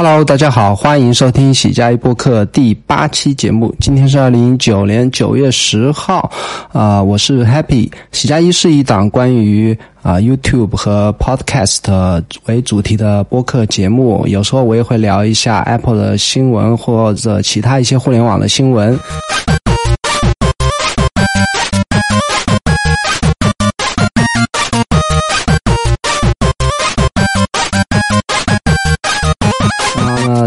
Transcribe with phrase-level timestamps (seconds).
[0.00, 3.74] Hello，大家好，欢迎收听喜加一播客第八期节目。
[3.80, 6.30] 今天是二零一九年九月十号，
[6.72, 7.90] 啊，我是 Happy。
[8.12, 18.96] 喜加一是一档关于啊 YouTube 和 Podcast 为主题的播客节目，有时候我也会聊一下 Apple 的新闻或者其他一些互联网的新闻。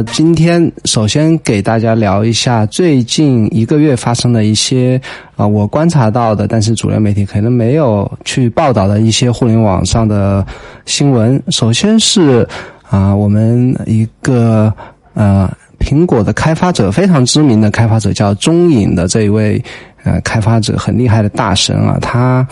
[0.04, 5.00] 今天首先给大家聊一下最近一个月发生的一些
[5.36, 10.46] 啊，我观察到的，但是主流媒体可能没有去报道的一些互联网上的
[10.86, 11.41] 新闻。
[11.50, 12.47] 首先是
[12.89, 14.74] 啊，我们一个
[15.14, 19.61] 呃，苹果的开发者非常知名的开发者叫中影的这一位
[20.04, 22.47] 呃开发者很厉害的大神啊，他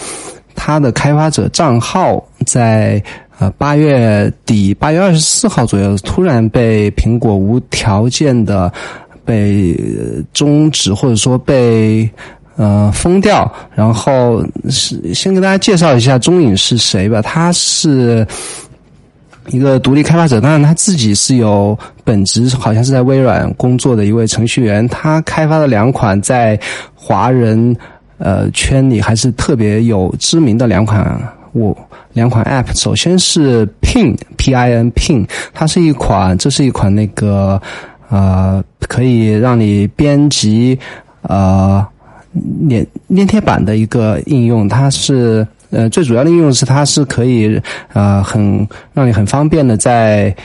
[0.55, 3.01] 他的开发者账号在。
[3.39, 8.69] 呃，八月底，八月二十四号左右，突然被苹果无条件的
[9.23, 9.73] 被
[10.33, 12.09] 终止，或者说被
[12.57, 13.49] 呃封掉。
[13.73, 17.21] 然后是先给大家介绍一下中影是谁吧。
[17.21, 18.27] 他是
[19.47, 24.85] 一个独立开发者，当然他自己是有本职，好像是在微软工作的一位程序员。
[24.89, 26.59] 他开发的两款在
[26.93, 27.73] 华人
[28.17, 31.17] 呃圈里还是特别有知名的两款。
[31.53, 31.75] 我
[32.13, 37.61] 两款 App，首先是 Pin P I N Pin，它是一款，这是一款那个
[38.09, 40.77] 呃，可以让你编辑
[41.23, 41.85] 呃
[42.69, 44.67] 粘粘贴板的一个应用。
[44.67, 47.61] 它是呃最主要的应用是它是可以
[47.93, 50.35] 呃很让你很方便的在。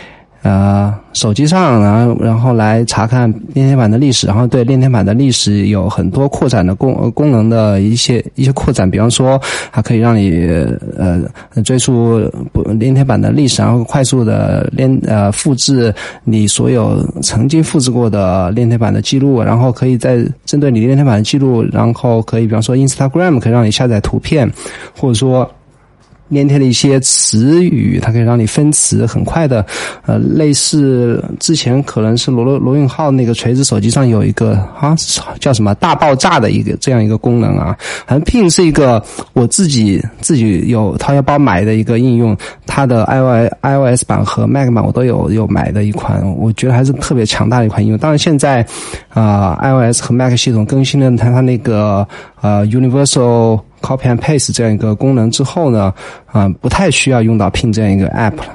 [0.44, 9.40] 呃，手机上，然后然后来查看链贴板的历史，然后对链贴板的历史有很多扩展的功功能的一些一些扩展，比方说，
[9.72, 10.46] 它可以让你
[10.98, 11.22] 呃
[11.62, 12.20] 追溯
[12.52, 15.90] 不链贴板的历史，然后快速的链呃复制
[16.24, 24.52] 你所有曾经复制过的链贴板的记录，然后可以在针对你链贴板的记录，然后可以比方说 Instagram 可以让你下载图片，
[24.94, 25.50] 或者说。
[26.34, 29.64] 粘贴的一些词语，它可以让你分词很快的，
[30.06, 34.94] 呃，类似之前可能是罗罗罗永浩那个锤子手机上有一个啊
[35.38, 39.02] 叫什么大爆炸的一个这样一个功能啊，反正 Pin 是一个
[39.32, 47.98] 我自己自己有掏腰包买的一个应用，它的 i o iOS 版和 Mac 版我都有有买的一款，我觉得还是特别强大的一款应用。
[47.98, 48.66] 当然现在
[49.08, 52.06] 啊 iOS 和 Mac 系统更新了它它那个
[52.40, 53.60] 呃 Universal。
[53.84, 55.92] Copy and paste 这样一个功能之后呢，
[56.32, 58.46] 啊，不太需要用到 Pin 这样一个 App 了。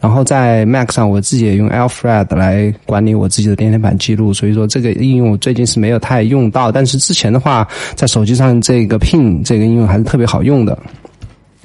[0.00, 6.70] 然后在 Mac 上，我自己也用 Alfred 来管理我自己的电贴板记录，所以说这个应用最近是没有太用到。
[6.70, 7.66] 但是之前的话，
[7.96, 10.78] 在手机上这个 Pin 这个应用还是特别好用的。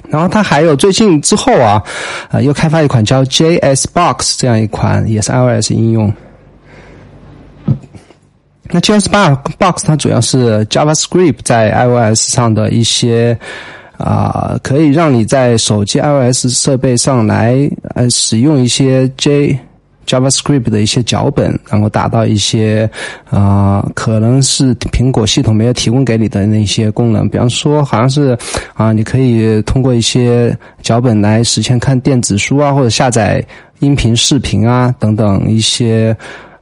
[0.08, 1.80] 然后它还有最近之后啊，
[2.28, 6.12] 啊，又开发一款叫 JS Box 这样一款也是 iOS 应用。
[8.70, 13.36] 那 j a s p r Box 它主要是 JavaScript 在 iOS 上的一些
[13.98, 19.58] 啊，可以让你在手机 iOS 设备上来呃使用一些 J
[20.06, 22.88] JavaScript 的一些脚本，然后达到一些
[23.30, 27.28] 啊，可能是苹果系统没有提供给你的那些功能。
[27.28, 28.36] 比方说，好像是
[28.74, 33.44] 啊，你可以通过一些脚本来实现看电子书啊，或者下载
[33.80, 36.16] 音频、视频啊等等一些。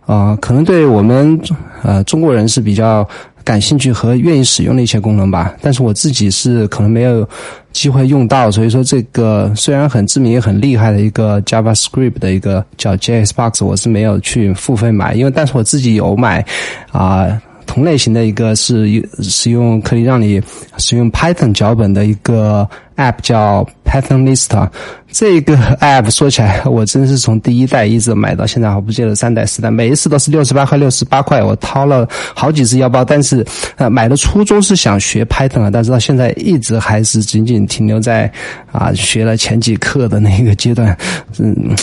[0.07, 1.41] 啊，可能对我们
[1.83, 3.09] 呃中国人是比较
[3.45, 5.55] 感兴趣和愿意使用的一些功能吧。
[5.61, 7.27] 但是我自己是可能没有
[7.73, 16.45] 机会用到，所以说这个虽然很知名也很厉害的一个 JavaScript 的一个叫 JSBox，我是没有去付费买，因为但是我自己有买
[16.91, 17.29] 啊
[17.67, 20.41] 同类型的一个是使用可以让你
[20.79, 23.67] 使用 Python 脚本的一个 App 叫。
[23.91, 24.69] Python List
[25.11, 33.05] 这个 App 说起来，我真是从第一代一直买到现在，我不记得三代四代，每一次都是六十八块六十八块，我掏了好几次腰包。
[33.05, 33.45] 但是，
[33.75, 38.31] 呃，买的初衷是想学 Python 啊，但是到现在一直还是仅仅停留在
[38.71, 40.97] 啊学了前几课的那个阶段。
[41.41, 41.75] 嗯，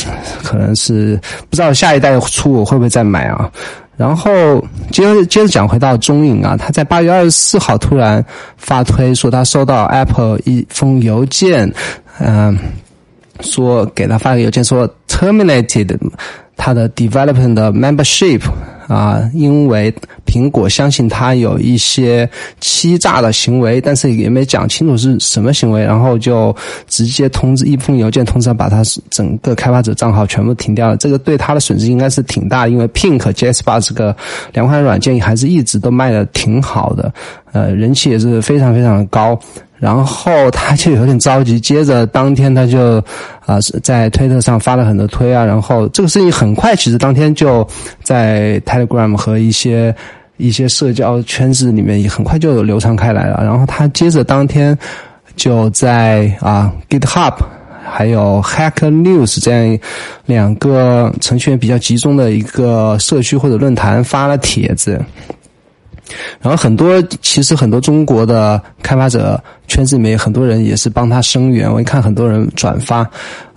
[0.44, 3.52] 可能是不知道下一代出我会不会再买啊。
[3.98, 8.24] 然后接着接着讲回到中影啊，他在八月二十四号突然
[8.56, 11.70] 发推说他收到 Apple 一封邮件，
[12.20, 12.58] 嗯，
[13.42, 15.98] 说给他发个邮件说 terminated
[16.58, 18.42] 他的 development membership。
[18.88, 19.94] 啊，因为
[20.26, 22.30] 苹果相信他有一些
[22.62, 26.56] 欺诈的行为，但是也没讲清楚是什么行为，然后就
[26.88, 30.96] 直接通知一封邮件通知他把他整个开发者账号全部停掉了。
[30.96, 34.16] 这个对他的损失应该是挺大，因为 Pink、JS 八这个
[34.54, 37.14] 两款软件还是一直都卖的挺好的
[37.52, 39.38] 呃，人气也是非常非常的高。
[39.80, 43.04] 然后他就有点着急，接着当天他就
[43.48, 47.68] 啊在推特上发了很多推啊，然后这个事情很快，其实当天就
[48.04, 49.96] 在 Telegram 和一些
[50.38, 53.44] 一些社交圈子里面也很快就流传开来了。
[53.44, 54.78] 然后他接着当天
[55.36, 57.34] 就在啊 GitHub
[57.90, 59.80] 还有 Hacker News 这样
[60.26, 65.02] 两个程序员比较集中的一个社区或者论坛发了帖子。
[66.40, 71.72] 然后很多，其实很多中国的开发者圈子里面，很多人也是帮他声援。
[71.72, 73.08] 我一看很多人转发，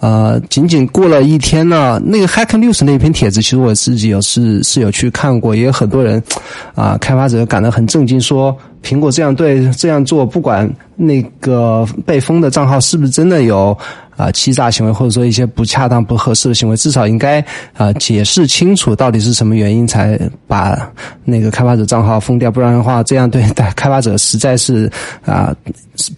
[0.01, 6.23] 呃，仅仅过了一天呢，那个 Hack News 那篇帖子，其实我自己有是是有去看过，也有很多人，
[6.75, 13.77] 啊，开发者感到很震惊，说苹果这样对这样做，不管那个被封的账号是不是真的有。
[14.21, 20.79] 啊，欺诈行为或者说一些不恰当、不合适的行为，至少应该啊解释清楚到底是什么原因才把
[21.25, 23.43] 那个开发者账号封掉，不然的话，这样对
[23.75, 24.93] 开发者实在是
[25.25, 25.57] 啊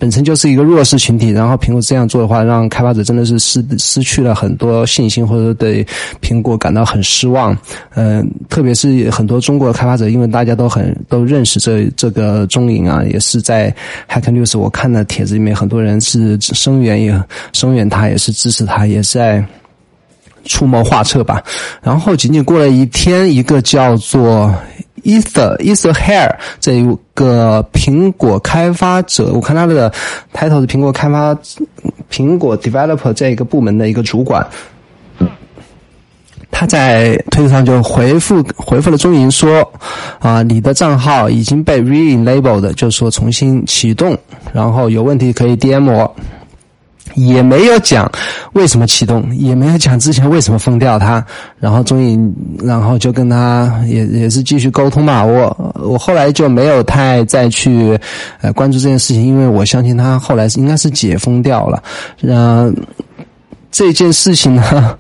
[0.01, 1.31] 本身就是一个弱势群体。
[1.31, 5.87] 然后苹果这样做的话，让开发者真的是失失去了很多信心，或者对
[6.21, 7.57] 苹果感到很失望。
[7.95, 13.73] 嗯，特别是很多中国的开发者，因为大家都很都认识这这个中影啊，也是在
[14.09, 17.92] Hack News 我看的帖子里面，很多人是声援也声援。
[17.93, 19.45] 他也是支持他，也是在
[20.47, 21.43] 出谋划策吧。
[21.83, 24.53] 然后仅仅过了一天，一个叫做
[25.05, 29.93] Ether Ether Hair 这一个苹果开发者，我看他的
[30.33, 31.37] title 是苹果开发
[32.11, 34.45] 苹果 developer 这一个部门的一个主管，
[36.51, 39.73] 他在推特上就回复回复了中银说
[40.19, 44.17] 啊，你的账号已经被 re-enabled，就是说重新启动，
[44.53, 46.17] 然后有问题可以 DM 我。
[47.15, 48.11] 也没有讲
[48.53, 51.25] 为什么启动，也没有讲之前为什么封掉他，
[51.59, 52.19] 然后终于，
[52.63, 55.25] 然后就跟他也也是继续沟通吧。
[55.25, 57.99] 我我后来就没有太再去
[58.41, 61.83] 呃关注这件事情，因为我相信他后来应该是解封掉了。
[62.23, 62.75] 嗯，
[63.71, 64.97] 这件事情呢。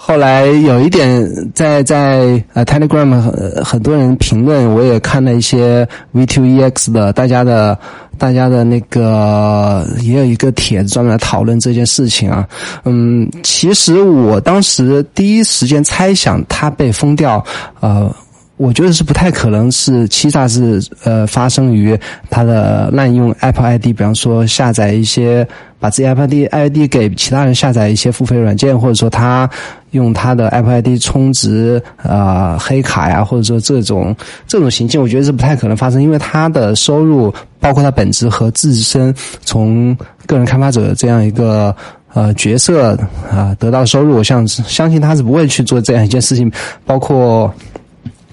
[0.00, 7.76] 后来有一点在在呃 Telegram 很很多人评论，我也看了一些 V2EX 的大家的
[8.16, 12.48] 大家的那个也有一个帖子专门来讨论这件事情啊。
[12.84, 17.44] 嗯，其实我当时第一时间猜想它被封掉，
[17.80, 18.10] 呃。
[18.58, 25.46] 我觉得是不太可能是欺诈是呃发生于他的滥用 Apple ID，比方说下载一些
[25.78, 29.48] 把自己 Apple ID ID 给其他人下载一些付费软件，或者说他
[29.92, 34.14] 用他的 Apple ID 充值啊黑卡呀，或者说这种
[34.48, 39.14] 这种行径，我觉得是不太可能发生，因为他的收入包括他本职和自身
[39.44, 39.96] 从
[40.26, 41.72] 个人开发者这样一个
[42.12, 42.98] 呃角色
[43.30, 46.50] 啊得到收入，我相相信他是不会去做这样一件事情，
[46.84, 47.54] 包括。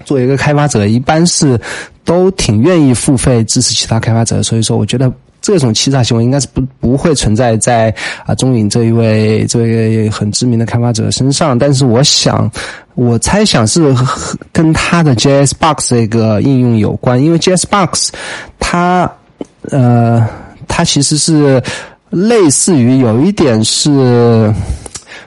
[0.06, 1.60] 作为一个开发者，一般是
[2.04, 5.12] 都挺愿意付费支持其他开发者，所以说我觉得
[5.42, 7.92] 这种欺诈行为应该是不不会存在在
[8.24, 11.58] 啊中影这一位这位很知名的开发者身上。
[11.58, 12.48] 但是我想，
[12.94, 13.92] 我猜想是
[14.52, 18.10] 跟他的 JSBox 这个应用有关，因为 JSBox
[18.60, 19.10] 它
[19.70, 20.24] 呃
[20.68, 21.60] 它其实是
[22.10, 24.54] 类似于有一点是。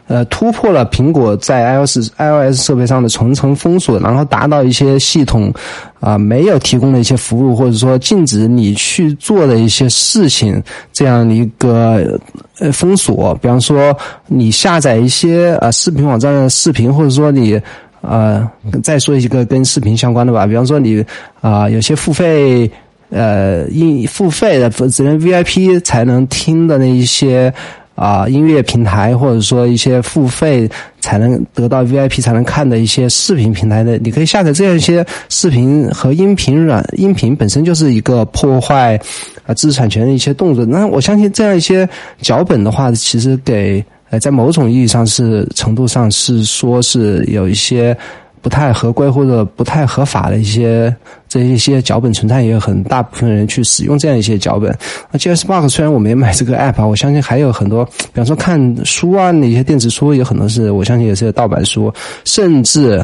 [0.10, 5.54] 呃，突破了苹果在 iOS iOS 设备上的层层封锁，然后达到一些系统
[6.00, 10.60] 啊没有提供的一些服务，或者说禁止你去做的一些事情，
[10.92, 12.20] 这样的一个
[12.58, 13.36] 呃封锁。
[13.36, 13.96] 比方说，
[14.26, 17.62] 你下载一些呃视频网站的视频，或者说你
[18.02, 18.50] 呃
[18.82, 21.06] 再说一个跟视频相关的吧，比方说你
[21.40, 22.68] 啊有些付费
[23.12, 27.54] 呃应付费的只能 VIP 才能听的那一些。
[28.00, 30.70] 啊，音乐平台或者说一些付费
[31.02, 38.98] 才能得到 VIP 才能看的一些视频平台的，你可以下载这样一些视频和音频软音频，本身就是一个破坏
[39.46, 40.66] 啊知识产权的一些动作。
[40.66, 41.88] 那我相信这样一些
[42.22, 47.98] 脚本的话，其实给呃在某种意义上是程度上是说是有一些。
[48.42, 50.96] 不太合规或者不太合法的一些
[51.28, 54.74] 这一些脚本存在，也有很大部分人去使用这样一些脚本。
[55.12, 61.94] 那 GS Box 虽然我没买这个 app 啊，我相信还有很多，比方说看书啊，那些电子书有很多是，我相信也是盗版书，
[62.24, 63.04] 甚至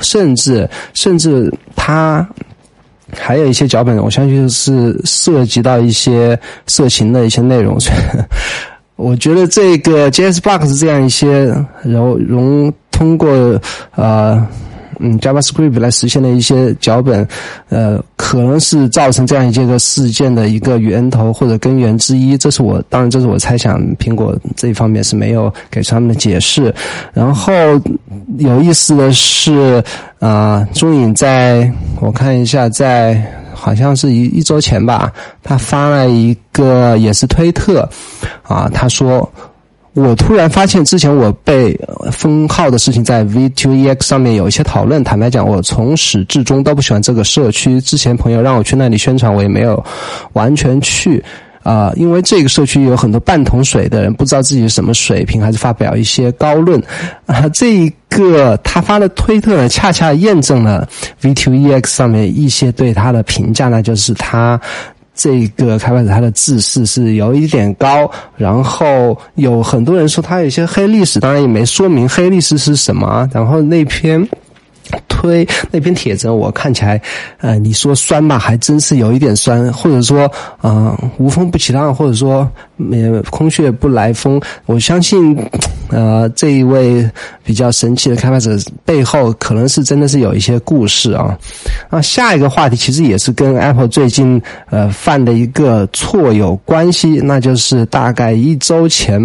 [0.00, 2.26] 甚至甚至它
[3.12, 7.76] 还有一些脚本，我相信是涉及到一些色情的一些内容。
[8.96, 11.46] 我觉得这个 GS Box 这样一些
[11.84, 13.28] 然后容通过
[13.94, 14.46] 呃。
[15.00, 17.26] 嗯，JavaScript 来实现的一些脚本，
[17.70, 22.36] 呃，可能是造成这样一件个事件的一个源头或者根源之一。
[22.36, 26.72] 这是我当然，这是我猜想，苹果这一方面是没有给出他们的解释。
[27.14, 27.52] 然后
[28.38, 29.82] 有意思的是，
[30.18, 33.20] 啊，中影在我看一下，在
[33.54, 35.10] 好像是一一周前吧，
[35.42, 37.88] 他发了一个也是推特，
[38.42, 39.26] 啊，他说。
[39.94, 41.76] 我突然发现，之前我被
[42.12, 45.02] 封号的事情在 V2EX 上面有一些讨论。
[45.02, 47.80] 坦白讲，我从始至终都不喜欢这个社区。
[47.80, 49.82] 之前朋友让我去那里宣传，我也没有
[50.34, 51.22] 完全去
[51.64, 56.80] 啊，因为这个社区有很多半桶水的人，不知道自己是什么水平，还是发表一些高论
[57.26, 57.48] 啊。
[57.52, 60.88] 这一个他发的推特呢，恰恰验证了
[61.20, 64.60] V2EX 上面一些对他的评价呢，就是他。
[65.22, 73.28] 这个开发者他的自视是有一点高，然后有很多人说他有一些黑历史，当然也没说明黑历史是什么。
[73.30, 74.26] 然后那篇
[75.08, 77.00] 推那篇帖子，我看起来，
[77.38, 80.30] 呃，你说酸吧，还真是有一点酸，或者说，
[80.62, 82.50] 嗯，无风不起浪，或者说，
[82.90, 84.40] 呃，空穴不来风。
[84.66, 85.36] 我相信。
[85.92, 87.04] 呃，这一位
[87.42, 91.36] 比较神奇的开发者背后，可能是真的是有一些故事啊。
[91.90, 99.20] 那下一个话题其实也是跟 Apple 最近呃犯的一个错有关系，那就是大概一周前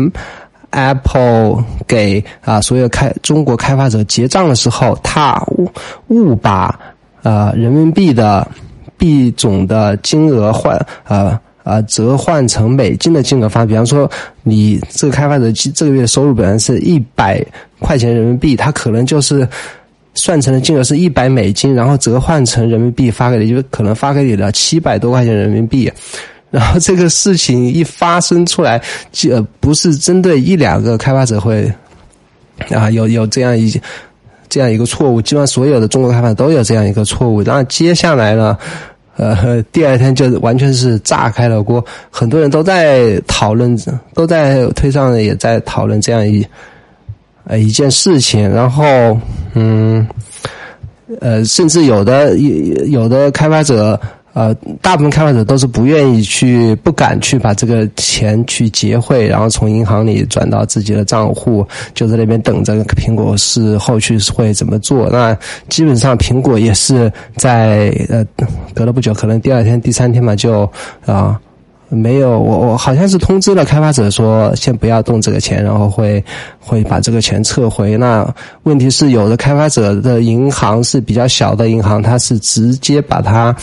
[0.76, 5.72] ，Apple 给啊所有开中国开发者结账的时候，他误
[6.10, 6.78] 误把
[7.24, 8.48] 呃人民币的
[8.98, 10.78] 币种的金额换
[11.08, 11.40] 呃。
[11.66, 14.08] 啊，折换成美金的金额发，比方说
[14.44, 17.44] 你这个开发者这个月收入本来是一百
[17.80, 19.50] 块钱人民币，他可能就是
[20.14, 25.92] 算成的金额是一百美金，然后折换成人民币发给你，就可能发给你了七百多块钱人民币。
[26.58, 28.82] 然后这个事情一发生出来，
[29.12, 31.70] 就不是针对一两个开发者会
[32.70, 33.78] 啊有有这样一
[34.48, 37.44] 这样一个错误，基本上所有的中国开发者都有这样一个错误。
[37.44, 38.58] 然后接下来呢？
[39.18, 43.78] 呃，第二天就完全是炸开了锅，很多人都在讨论，
[44.14, 46.46] 都在推上也在讨论这样一
[47.46, 49.20] 呃一件事情，然后
[49.56, 50.08] 嗯，
[51.20, 54.00] 呃，甚至有的有有的开发者。
[54.36, 65.10] 呃，大部分开发者都是不愿意去、不敢去把这个钱去结汇，然后从银行里转到自己的账户，就在那边等着苹果是后续会怎么做。
[65.10, 65.34] 那
[65.70, 68.26] 基本上苹果也是在呃
[68.74, 70.70] 隔了不久，可能第二天、第三天嘛，就
[71.06, 71.40] 啊
[71.88, 76.22] 没有我我好像是通知了开发者说先不要动这个钱，然后会
[76.60, 77.96] 会把这个钱撤回。
[77.96, 78.28] 那
[78.64, 83.56] 问题是有的开发者的银行是比较小的银行，它是直接把它。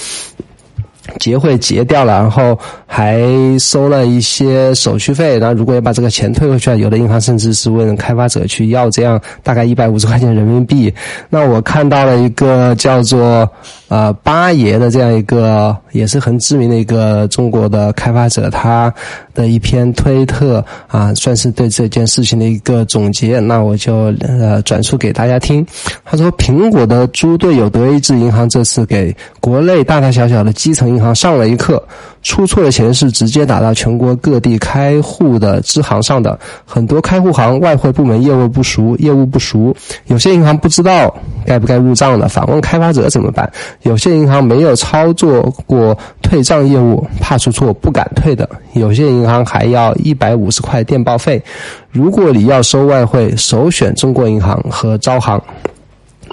[1.18, 3.20] 结汇结掉了，然后还
[3.58, 5.38] 收了一些手续费。
[5.38, 10.92] 然后如果要把这个钱退回去，有的银行甚至是问开发者去要这样大概一百五十块钱人民币。
[11.28, 13.48] 那我看到了一个叫做
[13.88, 18.92] 呃八爷的这样一个也是很知名的一个中国的开发者，他
[19.34, 23.40] 的一篇推特啊，算是对这件事情的一个总结。
[23.40, 25.66] 那我就呃转述给大家听。
[26.04, 30.92] 他说，苹果的猪队友德意志银行这次给国内大大小小的基层。
[30.92, 31.82] 银行上了一课，
[32.22, 36.38] 出错的钱是直接打到全国各地开户的支行上的。
[36.66, 39.74] 很多开户行外汇部门业务不熟，业务不熟，
[40.08, 41.14] 有些银行不知道
[41.46, 43.50] 该不该入账的，反问开发者怎么办？
[43.84, 48.46] 有些银行没有操作过退账业务，怕出错不敢退的。
[48.74, 51.42] 有些银银行还要一百五十块电报费。
[51.90, 55.40] 如果你要收外汇，首选中国银行和招行。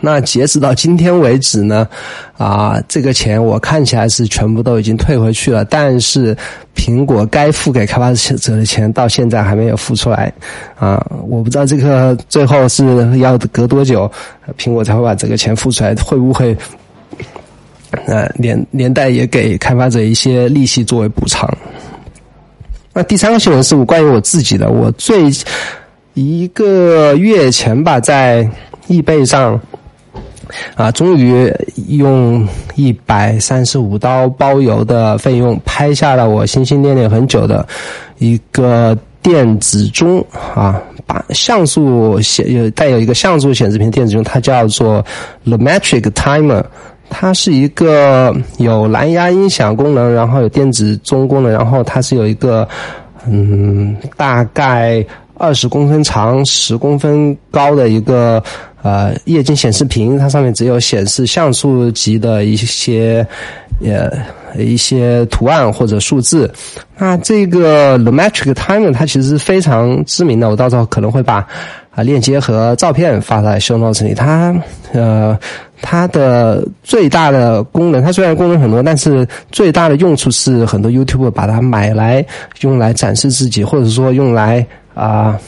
[0.02, 1.86] 那截止到今天为止呢，
[2.38, 6.34] 啊，这个钱我看起来是全部都已经退回去了，但是
[6.74, 10.32] 苹果该付给开发者的钱到现在还没有付出来，
[10.78, 14.10] 啊，我不知道这个最后是要隔多久，
[14.58, 16.56] 苹果才会把这个钱付出来，会不会，
[18.06, 21.46] 呃，连连带也给开发者一些利息作为补偿？
[22.94, 25.30] 那第三个新闻是我关于我自己的，我最
[26.14, 28.50] 一个月前吧，在
[28.88, 29.60] 易贝上。
[30.74, 31.48] 啊，终于
[31.90, 37.64] 用一百三十五刀包邮的费用拍下了我心心念念很久的
[38.18, 45.06] 一个电子钟啊，把像素显有带有一个像素显示屏电子钟，它叫做
[45.44, 46.64] The Metric Timer，
[47.10, 52.68] 它是一个有蓝牙音响功能，然后有电子钟功能，然后它是有一个
[53.28, 58.42] 嗯大概二十公分长、十公分高的一个。
[58.82, 63.28] 呃，液晶显示屏，它上面只有显示像素级的一些，
[63.84, 64.10] 呃，
[64.58, 66.50] 一些图案或者数字。
[66.98, 71.46] 那这个 The Metric Timer 它其实是非常知名的，我到时候可能会把
[72.00, 74.14] 啊链接和照片发在 Show Notes 里。
[74.14, 74.56] 它
[74.94, 75.38] 呃，
[75.82, 82.26] 它的最大的功能，它虽然功能很多，但是最大的用处是很多 YouTube 把它买来
[82.62, 85.40] 用来展示自己，或者说用来啊。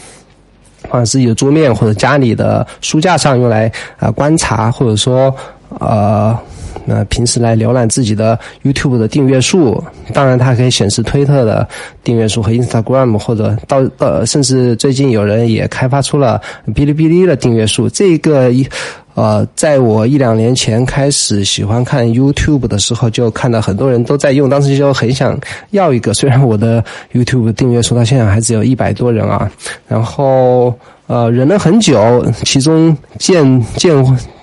[0.89, 5.34] 放自己的桌面或者家里的书架上，用来啊观察，或者说
[5.79, 6.38] 呃
[6.86, 11.68] 那平时来浏览自己的 YouTube 的订阅数，当然它可以显示推特的
[12.04, 16.42] 订阅数和 Instagram，或者到呃，甚至最近有人也开发出了
[16.74, 17.88] 哔哩哔哩的订阅数。
[17.90, 18.68] 这个一
[19.13, 25.38] 呃，在我一两年前开始喜欢看 YouTube 的时候，就看到很多人都在用，当时就很想
[25.72, 26.13] 要一个。
[26.13, 29.51] 虽然我的 YouTube 订阅数到现在还只有一百多人啊，
[29.88, 30.74] 然后
[31.08, 34.40] 呃忍了很久，其中见见。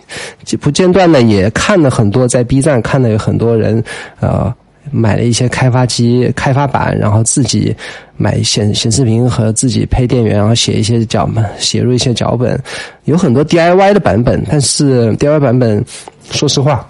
[0.60, 3.82] 不间断的也看了很多，在 B 站看的有很多人，
[4.20, 4.52] 呃，
[4.90, 7.74] 买了一些开发机、开发板，然后自己
[8.16, 12.58] 买显显示屏和自己配电源，然后写一些脚本，写入一些脚本，
[13.04, 15.84] 有很多 DIY 的版本，但是 DIY 版本，
[16.30, 16.88] 说实话。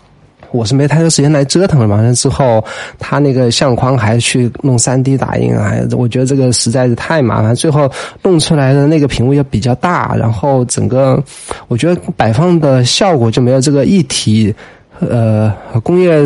[0.50, 2.64] 我是没太多时间来折腾了嘛，那之后
[2.98, 7.54] 他那个相框还去弄三 D 打印啊，我觉得这个实在是太麻烦。
[7.54, 7.90] 最后
[8.22, 11.22] 弄出来的那个屏幕也比较大，然后整个
[11.68, 14.54] 我觉得摆放的效果就没有这个一体，
[15.00, 15.52] 呃，
[15.82, 16.24] 工业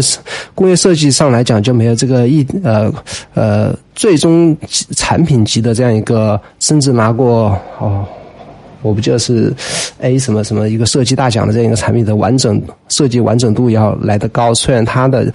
[0.55, 2.93] 工业设计上来讲就没有这个一呃
[3.35, 4.57] 呃最终
[4.97, 8.05] 产品级的这样一个，甚至拿过哦。
[8.83, 9.53] 我不记得是
[10.01, 15.33] A 什么什么一个设计大奖的这样一个产品的完整设计完整度要来得高，虽然它的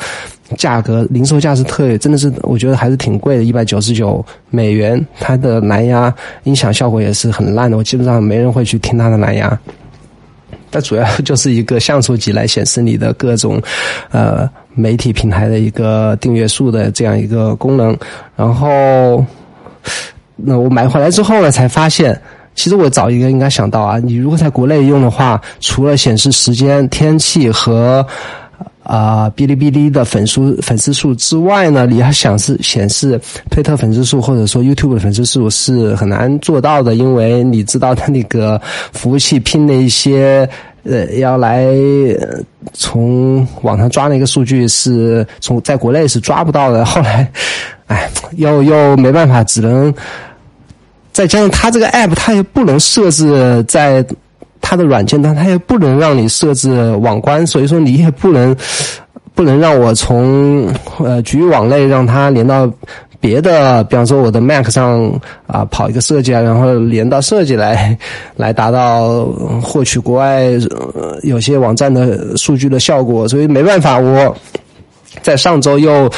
[0.58, 5.06] 价格零售价是特真的是我觉得还是挺贵的，一百九十九美元。
[5.20, 6.14] 它的蓝牙
[6.44, 9.58] 音响效果也是很烂的，我基本上没人会去听它的蓝牙。
[10.70, 13.62] 它主要就是一个像素级来显示你的各种
[14.12, 17.98] 呃媒体平台的一个订阅数的这样一个功能。
[18.36, 19.26] 然后
[20.36, 22.20] 那我买回来之后呢，才发现。
[22.58, 28.04] 其实我早一个应该想到啊，你如果在国内用的话，除了显示时间、天气和
[28.82, 33.22] 啊哔哩哔哩的粉丝粉丝数之外呢，你要想是显示
[33.52, 38.60] 推特粉丝数或者说 YouTube 的粉丝数是很难做到的，因为你知道它那个
[38.92, 40.50] 服务器拼的一些
[40.84, 41.68] 呃要来
[42.74, 46.84] 从网上抓那个数据是从在国内是抓不到的。
[46.84, 47.32] 后来，
[47.86, 49.94] 哎，又又没办法，只能。
[51.18, 54.06] 再加上它这个 app，它也不能设置在
[54.62, 58.56] 它的软件端，它也不能让你设置网关，所以说你也不能
[59.34, 62.72] 不能让我从呃局域网内让它连到
[63.20, 65.12] 别的，比方说我的 Mac 上
[65.48, 67.98] 啊跑一个设计啊，然后连到设计来
[68.36, 69.26] 来达到
[69.60, 70.44] 获取国外
[71.24, 74.38] 有些网站的数据的效果，所以没办法，我
[75.22, 76.10] 在上周又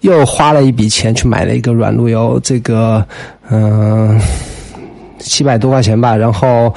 [0.00, 3.04] 又花了一笔钱去买了一个软路由，这个。
[3.50, 4.20] 嗯，
[5.18, 6.70] 七百多块钱吧，然后，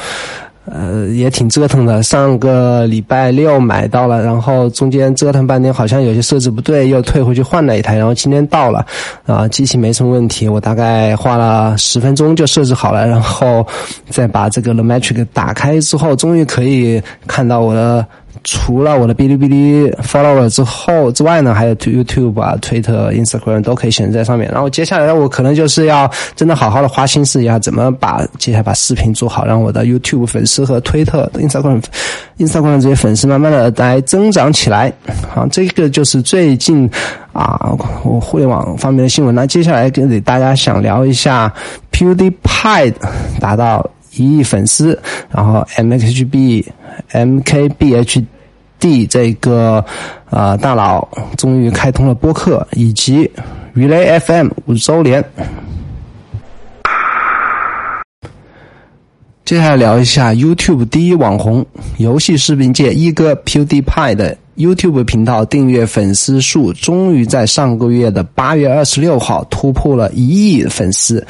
[0.64, 2.02] 呃，也挺折腾的。
[2.02, 7.98] 上个礼拜六买到了，然后中间折腾半天，好像有些设置不对，又退回去换了一台。
[7.98, 8.86] 然后今天到了，
[9.26, 13.68] 啊，机器没什么问题，我大概花了十分钟就设置好了，然后
[14.10, 18.06] 再把这个 The Matrix 打开之后，终于可以看到我的。
[18.44, 24.50] 除了我的哔哩哔哩 follower 之后之外呢，还有 YouTube 啊、Twitter、Instagram 都可以显示在上面。
[24.52, 31.84] 然后接下来我可能就是要真的好好的花心思一下，怎么把接下来把视频做好，让我的 YouTube 粉丝和 Twitter、Instagram、
[32.40, 34.92] Instagram 这些粉丝慢慢的来增长起来。
[35.30, 36.90] 好，这个就是最近
[37.34, 39.36] 啊，我互联网方面的新闻。
[39.36, 41.54] 那接下来跟大家想聊一下
[41.92, 42.94] PewDiePie
[43.40, 46.66] 达到一亿粉丝，然后 MXGB。
[47.12, 49.84] MKBHD 这个
[50.30, 53.30] 啊大佬终于开通了播客，以及
[53.76, 55.24] Relay FM 五周年。
[59.46, 61.66] 接下来聊一下 YouTube 第一网红，
[61.98, 71.26] 游戏视频界一哥 PewDiePie 的 YouTube 频道订阅粉丝数终于在上个月的八月二十六号突破了一亿粉丝。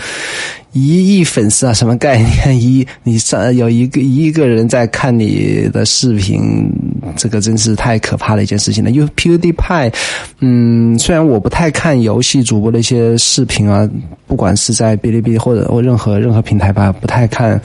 [0.74, 2.58] 一亿粉丝啊，什么概念？
[2.58, 6.72] 一你上有一个一个人在看你的视频，
[7.18, 8.90] 这个真是太可怕的一件事情了。
[8.90, 9.94] 因为 PewDiePie，
[10.40, 13.86] 嗯，虽然我不太看游戏主播的一些视频啊，
[14.26, 17.62] 不管是在哔哩哔哩或者或任何任何平台吧，不太看。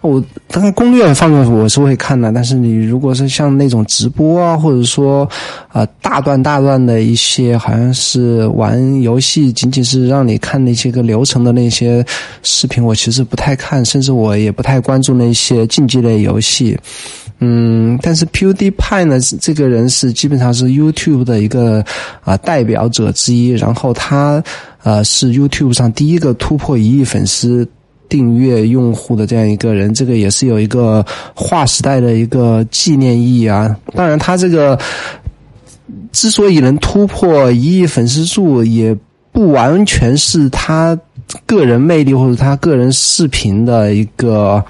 [0.00, 5.28] 我当然攻略方面我是会看的，但是你如果是像那种直播啊，或者说
[5.68, 12.04] 啊大段大段的一些，好像是玩游戏，仅仅是让你看那些个流程的那些
[12.42, 16.78] 视频，我其实不太看，甚至我也不太关注那些竞技类游戏。
[17.40, 21.84] 嗯，但是 PewDiePie 呢，这个人是基本上是 YouTube 的一个
[22.22, 24.42] 啊代表者之一，然后他
[24.82, 27.68] 呃是 YouTube 上第一个突破一亿粉丝。
[28.08, 33.76] 订阅用户的这样一个人，这个也是有一个划时代的一个纪念意义啊。
[33.94, 34.78] 当然，他这个
[36.12, 38.96] 之所以能突破一亿粉丝数，也
[39.32, 40.96] 不完全是他
[41.44, 44.62] 个人魅力或者他个人视频的一个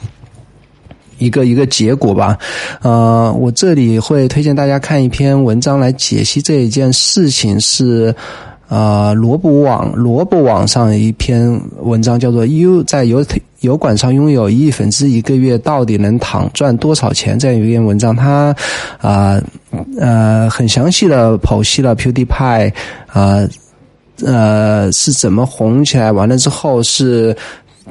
[1.19, 2.39] 一个一个结果吧。
[2.81, 8.15] 呃，我这里会推荐大家看一篇文章来解析这一件事情，是
[8.69, 13.25] 呃萝卜网萝卜网上一篇文章，叫做 “U 在油
[13.61, 18.55] 油管上拥有一亿粉丝，一个月到底能躺赚多少钱？”这样一篇文章，它
[18.99, 19.41] 啊
[19.99, 22.73] 呃很详细的剖析了 pudi 派
[23.07, 23.47] 啊。
[24.25, 26.13] 呃，是怎么红起来？
[26.13, 27.37] 完了之后是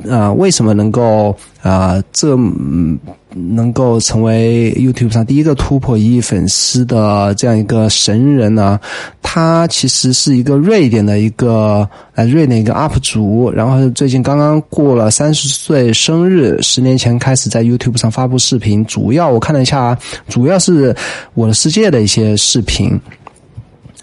[0.09, 2.97] 啊，为什么能够啊这嗯
[3.35, 8.79] 能够成为 YouTube 上第一个突破一亿粉丝的这样一个神人呢？
[9.21, 20.95] 他其实是一个瑞典的一个呃瑞典一个 UP 主，然后最近刚刚过了三十岁生日，十年前开始在 YouTube 上发布视频，主要我看了一下，主要是
[21.33, 22.99] 我的世界的一些视频。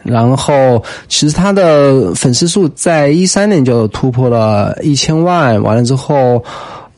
[0.03, 6.43] 然后，其实他的粉丝数在一三年就突破了一千万，完了之后，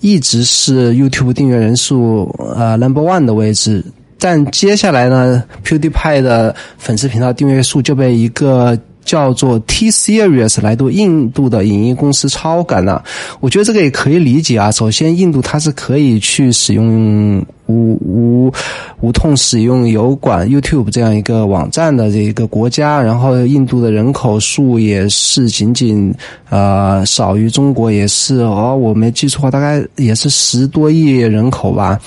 [0.01, 3.85] 一直是 YouTube 订阅人数呃 number one 的位置。
[4.19, 8.79] 但接下来呢，PewDiePie 的粉丝频道订阅数就被一个。
[9.05, 13.03] 叫做 T Series 来读印度的影音公司超赶了，
[13.41, 14.71] 我觉得这个也可以理解啊。
[14.71, 18.53] 首先，印度它是可以去使用无无
[19.01, 26.13] 无痛使用油管 YouTube 这样一个网站的这一个国家，然后印度的人口数也是仅仅
[26.51, 31.99] 呃少于中国，也是哦，我没记错，大概也是十多亿人口吧。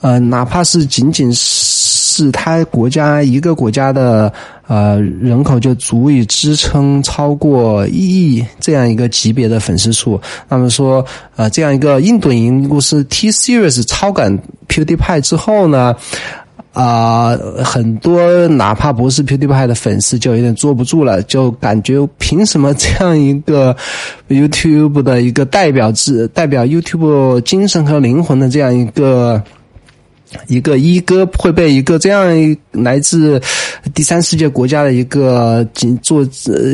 [0.00, 1.40] 呃，哪怕是仅仅是
[2.12, 4.32] 是它国家一个国家的。
[4.68, 10.18] 呃，人口就足以支撑超过一亿这样一个级别的粉丝数。
[10.48, 11.04] 那么说，
[11.36, 15.94] 呃，这样一个印度影音公司 T Series 超赶 PewDiePie 之后呢，
[16.72, 23.76] 啊，很多哪怕不是 PewDiePie 的粉丝就有点坐不住了，就感觉凭什么这样一个
[24.30, 29.42] YouTube 的一个代表制、代表 YouTube 精神和灵魂的这样一个。
[30.46, 33.40] 一个一哥会被一个这样来自
[33.94, 35.66] 第三世界国家的一个
[36.02, 36.26] 做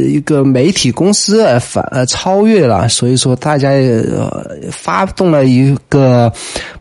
[0.07, 6.33] 一个媒体公司反呃超越了，所以说大家呃发动了一个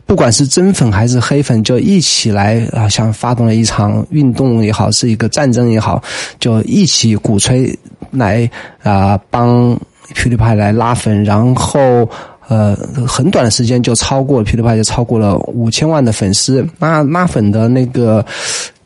[0.06, 6.02] 不管是真粉还是黑粉，就一起来啊，像发动了一场运动也好，是一个战争也好，
[6.38, 7.76] 就一起鼓吹
[8.10, 8.48] 来
[8.82, 9.78] 啊帮
[10.14, 12.08] 霹雳派来拉粉，然后。
[12.48, 12.74] 呃，
[13.06, 16.66] 很短的时间就超过 PewDiePie，就超过了五千万的粉丝。
[16.78, 18.24] 那拉粉的那个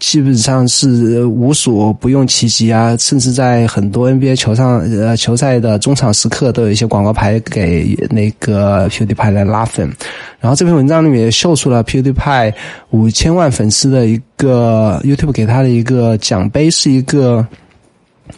[0.00, 9.88] 基本上是无所不用其极啊，甚至在很多 NBA 球上呃球赛的中场时刻都有一些广告牌给那个 PewDiePie 来拉粉。
[10.40, 12.52] 然后这篇文章里面秀出了 PewDiePie
[12.90, 17.46] 五千万粉丝的一个 YouTube 给他的一个奖杯，是一个。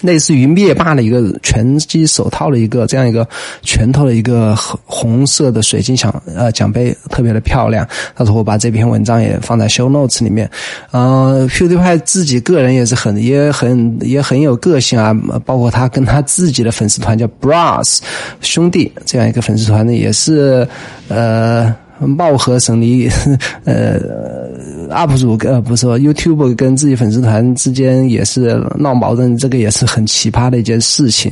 [0.00, 3.26] 类似于灭霸的一个拳击手套的一个这样一个
[3.62, 4.54] 拳头的一个
[4.84, 7.86] 红色的水晶奖呃奖杯，特别的漂亮。
[8.14, 10.50] 到时候我把这篇文章也放在 show notes 里面。
[10.90, 17.98] 呃，PewDiePie 自己个人也是很也很也很有个性啊，包括他跟他自己的粉丝团叫 Bros
[18.40, 20.66] 兄弟这样一个粉丝团呢，也是
[21.08, 21.74] 呃。
[22.00, 23.08] 貌合神离，
[23.64, 24.43] 呃
[24.90, 31.30] ，UP 主呃不是说 YouTube 跟自己粉丝团之间也是闹矛盾，这个也是很奇葩的一件事情。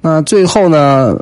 [0.00, 1.16] 那最后呢，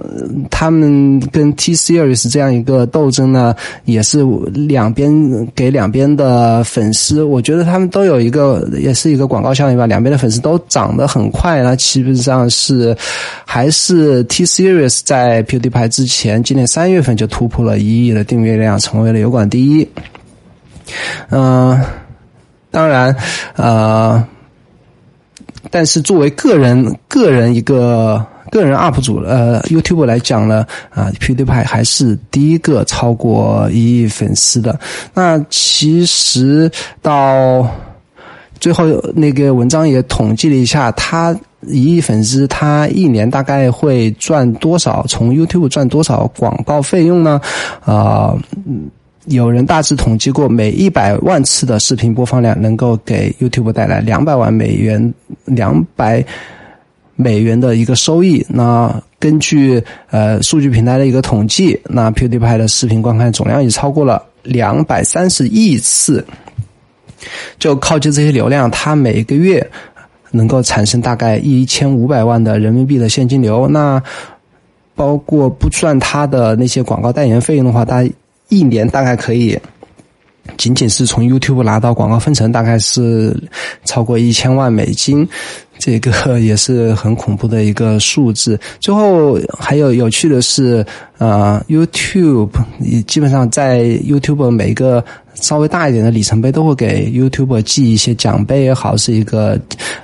[0.50, 3.54] 他们跟 T Series 这样一个斗争呢，
[3.86, 9.86] 也是两边给两边的粉丝，我觉得他们都有一个，也是一个广告效应吧。
[9.86, 12.94] 两边的粉丝都涨得很快，那基本上是
[13.46, 19.88] 还是 T Series 在 PewDiePie 之前，今年三月份就突破了一亿的订阅量，成为了油管第一。
[21.30, 21.80] 嗯，
[22.70, 23.14] 当然，
[23.56, 24.26] 呃，
[25.70, 28.24] 但是作为个人个人一个。
[28.48, 34.78] 个人 UP 主呃，YouTube 来讲呢，啊，PewDiePie 还是第一个超过一亿粉丝的。
[35.12, 36.70] 那其实
[37.02, 37.68] 到
[38.60, 45.04] 最后那个文章也统计了一下，他一亿粉丝，他一年大概会赚多少？
[45.08, 47.40] 从 YouTube 赚多少广告费用呢？
[47.84, 48.32] 啊，
[49.26, 55.12] 有人大致统计过，每一百万次的视频播放量能够给 YouTube 带来两百万美元，
[55.44, 56.24] 两百。
[57.18, 58.44] 美元的一个收益。
[58.46, 66.22] 那根据呃数据平台的一个统计，那 PewDiePie 的视频观看总量已超过了两百三十亿次。
[67.58, 69.66] 就靠近这些流量，它每个月
[70.30, 73.66] 能够产生大概一千五百万的人民币的现金流。
[73.66, 74.02] 那
[74.94, 78.06] 包括不算它的那些广告代言费用的话，它
[78.48, 79.58] 一年大概可以。
[80.56, 83.36] 仅仅是从 YouTube 拿到广告分成，大概是
[83.84, 85.28] 超过一千万美金。
[85.76, 88.58] 这个 也是很恐怖的一个数字。
[88.78, 90.86] 最后还有有趣的是，
[91.18, 92.50] 呃，YouTube
[93.08, 95.04] 基本上在 YouTube 每个
[95.34, 99.60] 稍微大一点的里程碑都会给 YouTube 寄一些奖杯也好，是一个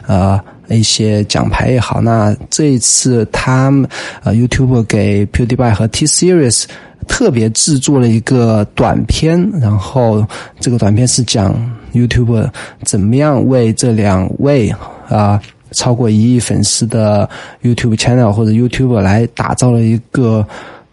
[0.08, 0.38] 呃
[0.74, 2.00] 一些奖牌也好。
[2.00, 3.88] 那这一次他们
[4.22, 6.64] 呃 YouTube 给 PewDiePie 和 T Series
[7.06, 10.26] 特别制作了一个短片，然后
[10.60, 11.54] 这个短片是讲
[11.92, 12.48] YouTube
[12.84, 14.74] 怎么样为这两位
[15.08, 15.40] 啊。
[15.74, 17.26] 超过一亿粉丝的
[17.62, 20.46] YouTube channel 或者 YouTube 来打造了一个，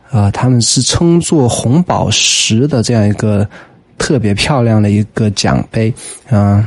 [0.09, 3.45] 呃，他们是称作红宝石的这样一个
[3.97, 5.93] 特别漂亮的一个奖杯，
[6.29, 6.65] 嗯。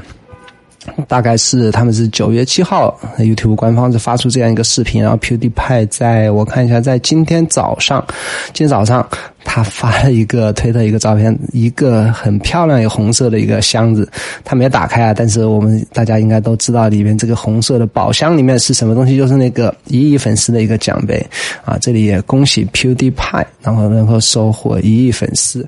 [1.06, 8.04] 大概是他们是九月七号，YouTube 官方是发出这样一个视频，然后 PewDiePie 在我看一下，在今天早上，
[8.52, 9.06] 今天早上
[9.44, 14.08] 他发了一个推特一个照片，一个很漂亮、有红色的一个箱子，
[14.44, 21.24] 他没有打开啊，但是我们大家应该都知道里面这个红色的宝箱里面是什么东西，就是那个一亿粉丝的一个奖杯
[21.64, 21.78] 啊！
[21.80, 25.66] 这里也恭喜 PewDiePie，然后能够收获一亿粉丝。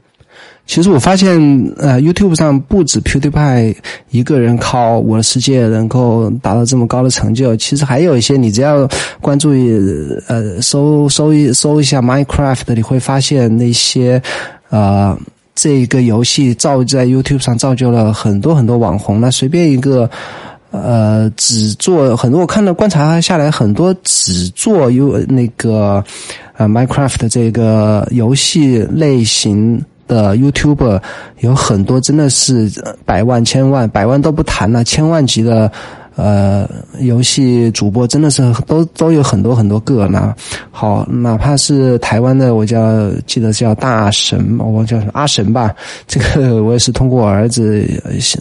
[0.66, 1.38] 其实我发现，
[1.76, 3.76] 呃，YouTube 上不止 PewDiePie
[4.10, 8.88] 一个人靠《我的世界》能够达到这么高的成就，其实还有一些，你只要
[9.20, 9.50] 关注，
[10.26, 14.20] 呃，搜搜一搜一下 Minecraft，你会发现那些，
[14.70, 15.16] 呃，
[15.54, 19.20] 这个游戏造在 YouTube 上造就了很多很多网红。
[19.20, 20.08] 那随便一个，
[20.70, 26.02] 呃，只做很多，我看到观察下来，很多只做有那个，
[26.56, 29.78] 呃，Minecraft 这个游戏类型。
[30.06, 31.00] 的 YouTube
[31.40, 32.70] 有很多真的是
[33.04, 35.70] 百万、千万、百万都不谈了，千万级的
[36.16, 36.68] 呃
[37.00, 40.34] 游戏主播真的是都都有很多很多个呢。
[40.70, 45.74] 好，哪怕是台湾的，我叫记得叫大神，我叫阿神吧。
[46.06, 47.84] 这个 我也是通过我儿子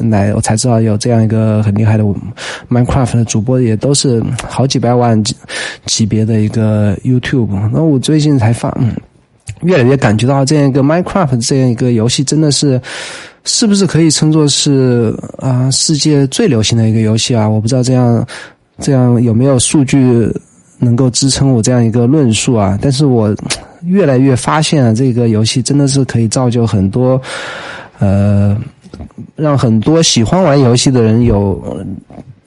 [0.09, 2.03] 来，我才知道有这样一个很厉害的
[2.69, 5.35] Minecraft 的主播，也都是好几百万级
[5.85, 7.49] 级别的一个 YouTube。
[7.71, 8.75] 那我最近才发。
[8.79, 8.91] 嗯
[9.63, 12.79] 越来越感觉到这样一个 Minecraft 这样一个游戏真的是，
[13.43, 17.47] 是不是可以称作是啊世界最流行的一个游戏啊？
[17.47, 18.25] 我不知道这样
[18.79, 20.29] 这样有没有数据
[20.79, 22.77] 能够支撑我这样一个论述啊？
[22.81, 23.35] 但是我
[23.85, 27.21] 越来越发现啊，这个游戏真的是可以造就很多
[27.99, 28.57] 呃，
[29.35, 31.83] 让很多喜欢玩游戏的人有。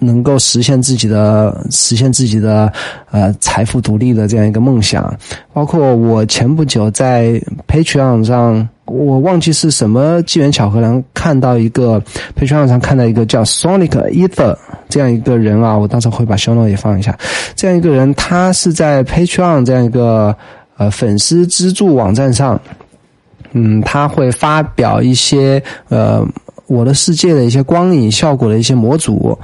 [0.06, 2.72] 能够实现自己的实现自己的
[3.10, 5.12] 呃财富独立的这样一个梦想，
[5.52, 12.00] 包括我前不久在 Patreon 上，我忘记是什么机缘巧合，然后看到一个
[12.38, 14.56] Patreon 上看到一个叫 Sonic Ether
[14.88, 17.18] 这样一个人啊，我到时会把 show note 也放一下。
[17.56, 20.34] 这样一个人，他是在 Patreon 这样一个
[20.76, 22.60] 呃粉丝资助网站上，
[23.52, 26.24] 嗯，他会发表一些呃
[26.66, 29.36] 我的世界的一些光影效果的一些模组。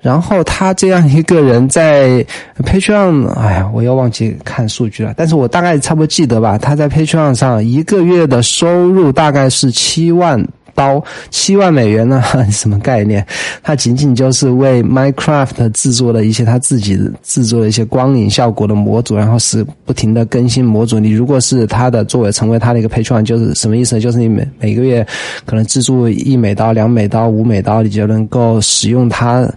[0.00, 2.24] 然后他这样一个人在
[2.58, 6.56] Patreon，哎呀，我又忘记看数据了，但是我大概差不多记得吧。
[6.56, 10.40] 他在 Patreon 上一个月的收入大概是七万
[10.76, 12.22] 刀，七万美元呢？
[12.52, 13.26] 什么概念？
[13.64, 21.00] 他仅仅就是为 Minecraft 制作了一些他自己制作的一些光影效果的模组，然后是不停的更新模组。
[21.00, 23.98] 你如果是他的作为成为他的一个 Patreon，就是什么意思？
[23.98, 25.04] 就是你每每个月
[25.44, 29.48] 可能资助一美刀、两美刀、五美刀，你就能够使用它。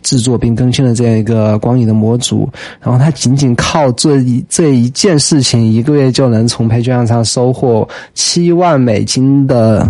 [0.00, 2.48] 制作并更新了这样一个光影的模组，
[2.80, 9.86] 然后他仅仅靠这一这一件事情，一个月就能从 Patreon 上收获七万美金的。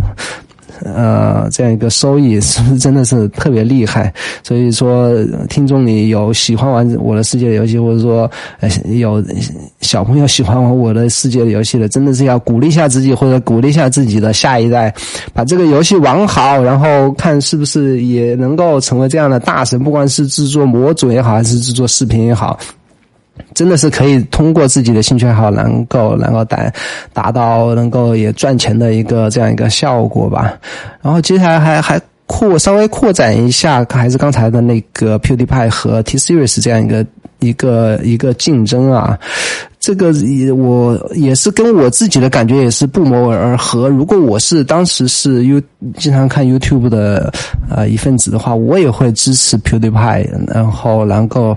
[0.84, 4.12] 呃，这样一个收益 是不是真的是特别厉害？
[4.42, 5.12] 所以说，
[5.48, 9.22] 听众里有喜欢玩《我的世界》的游戏，或者说呃有
[9.80, 14.94] 小朋友喜欢玩《我的世界》的游戏的，真的是要鼓励一下自己，或者鼓励一下自己的下一代，
[15.32, 22.58] 把这个游戏玩好，然后看是不是也能够成为这样的大神，不管是制作模组也好，还是制作视频也好。
[23.54, 26.72] 真的是可以通过自己的兴趣爱好，能够能够达
[27.12, 30.56] 达到能够也赚钱的一个这样一个效果吧。
[31.02, 37.06] 然后接下来还还扩稍微扩展一下，还是刚才的那个 PewDiePie 和 T Series 这样一个
[37.40, 39.18] 一个一个竞争啊。
[39.80, 43.88] 这个也我也是跟我自己的感觉也是不谋而合。
[43.88, 45.62] 如果我是当时是 You
[45.96, 47.32] 经常看 YouTube 的
[47.70, 51.56] 呃一份子的话，我也会支持 PewDiePie，然后能够。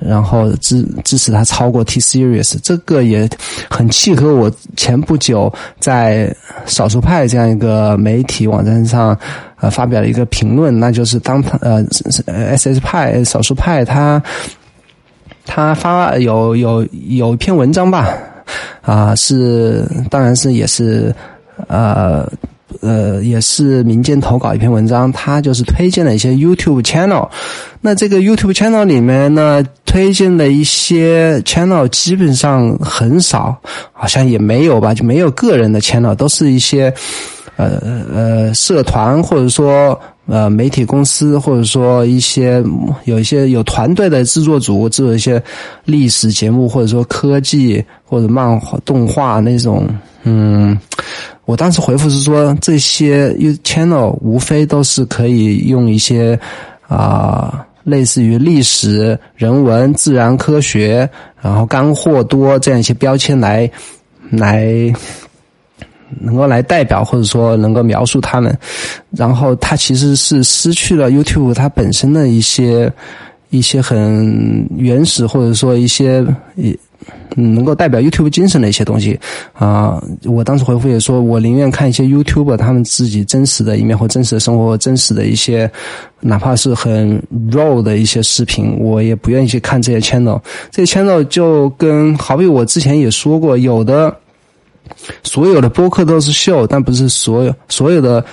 [0.00, 3.28] 然后支支持他超过 T Series，这个也
[3.68, 6.34] 很契合我前不久在
[6.66, 9.16] 少数派这样一个媒体网站上
[9.60, 11.84] 呃发表的一个评论，那就是当他呃
[12.26, 14.22] S S 派少数派他
[15.44, 18.12] 他发有有有一篇文章吧
[18.82, 21.14] 啊是当然是也是
[21.68, 22.26] 呃
[22.80, 27.28] 呃，也是民间投稿一篇文章，他就是推荐了一些 YouTube channel。
[27.80, 33.56] 那这个 YouTube channel 里面呢，推荐的一些 channel 基本上很少，
[33.92, 36.92] 好像也没有吧，就没有个人的 channel，都是一些
[37.56, 37.80] 呃
[38.14, 40.00] 呃社团或者说。
[40.26, 42.62] 呃，媒体公司或者说一些
[43.04, 45.42] 有一些有团队的制作组制作一些
[45.84, 49.88] 历史节目，或者说科技或者漫画动画那种，
[50.22, 50.78] 嗯，
[51.50, 53.30] 我当时回复是说这些
[53.64, 56.38] channel 无非都是可以用一些
[56.86, 61.08] 啊类似于历史、人文、自然科学，
[61.42, 63.68] 然后干货多这样一些标签来
[64.30, 64.92] 来。
[66.20, 68.52] 能够来代表或者说能够描述他们，
[69.10, 72.92] 然后它其实是失去了 YouTube 它本身的一些
[73.50, 76.26] 一些很原始或者说一些
[77.36, 79.18] 嗯能够代表 YouTube 精神的一些东西
[79.52, 80.02] 啊。
[80.24, 85.70] 我当时回复也说，我宁愿看一些 YouTube 他们自己真实的一面或真实的生活、真实的一些
[86.20, 90.40] 哪怕是很 raw 的一些视频，我也不愿意去看这些 channel。
[90.70, 94.14] 这些 channel 就跟好比我之前也说过，有的。
[95.22, 98.24] 所有的播客都是秀，但不是所有所有的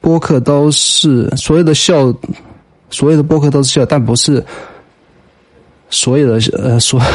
[0.00, 2.14] 播客都是所有的秀，
[2.88, 4.42] 所有的播客都是秀，但不是
[5.90, 7.00] 所有的呃说。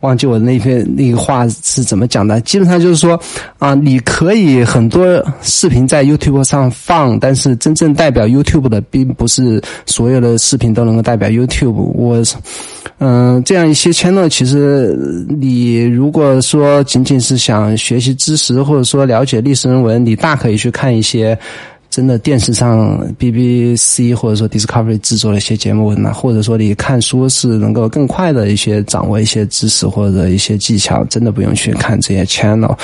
[0.00, 2.40] 忘记我那篇那个话是怎么讲的？
[2.40, 3.20] 基本上就是说，
[3.58, 11.72] 啊，你可以很多视频在 YouTube 上放，但是真正代表 YouTube 的，并不是所有的视频都能够代表 YouTube。
[11.72, 12.22] 我，
[12.98, 21.38] 嗯，这样一些 channel，其实你如果说仅仅是想学习知识，或者说了解历史人文，你大可以去看一些。
[21.90, 32.78] 真的电视上 BBC 或者说 Discovery 制作的一些节目，那或者说你看书是能够更快的一些掌握一些知识或者一些技巧，真的不用去看这些 channel，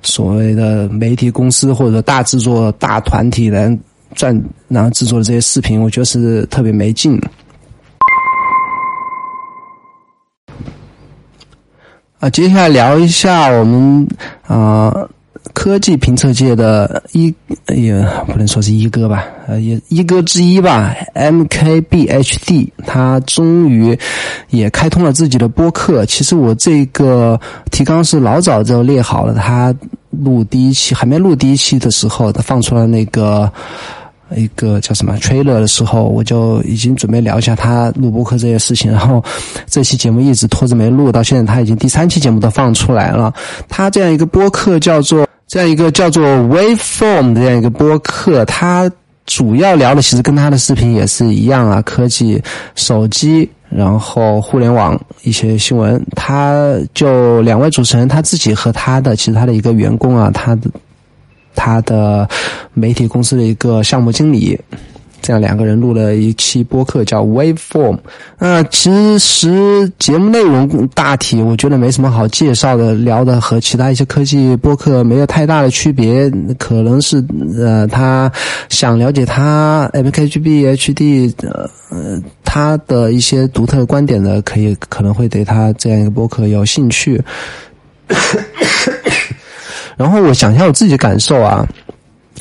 [0.00, 3.78] 所谓的媒体公司或者大制作大团体来
[4.14, 4.34] 赚
[4.68, 7.20] 然后制作的这些视频，我觉得是特别没劲。
[12.20, 14.08] 啊，接下来聊一下我们
[14.46, 15.06] 啊。
[15.56, 17.34] 科技评测界的一
[17.74, 20.94] 也不能说是一哥吧，呃，也一哥之一吧。
[21.14, 23.98] MKBHD，他终于
[24.50, 26.04] 也开通了自己的播客。
[26.04, 27.40] 其实我这个
[27.70, 29.74] 提纲是老早就列好了，他
[30.10, 33.50] 录第一期还没录第一期的时候，他放出了那个
[34.36, 38.92] 一个叫什么 trailer 的时候，我就已经准备聊一下他录播客这些事情。
[38.92, 39.24] 然后
[39.66, 43.32] 这期节目一直拖着没录，到现在他已经第三期节目都放出来了。
[43.70, 45.26] 他这样一个播客叫做。
[45.46, 48.90] 这样一个叫做 Waveform 的这样一个播客，它
[49.26, 52.42] 主要聊的其实跟他的视频也是一样啊，科技、
[52.74, 56.04] 手机，然后互联网一些新闻。
[56.14, 60.70] 他就两位主持人，他自己和他的其实他的一个员工啊，他的
[61.54, 62.28] 他的
[62.72, 64.58] 媒体公司的一个项目经理。
[65.22, 67.98] 这样两个人录了一期播客，叫 Waveform。
[68.38, 76.30] 那其实节目内容大体我觉得没什么好介绍的，聊的和其他一些科技播客没有太大的区别。
[76.58, 77.24] 可能是
[77.58, 78.30] 呃，他
[78.68, 81.32] 想了解他 MKGB HD
[81.90, 87.20] 呃他的一些独特观点的，可以可能会对他这样一个播客有兴趣。
[89.96, 91.66] 然后我想一下我自己的感受啊，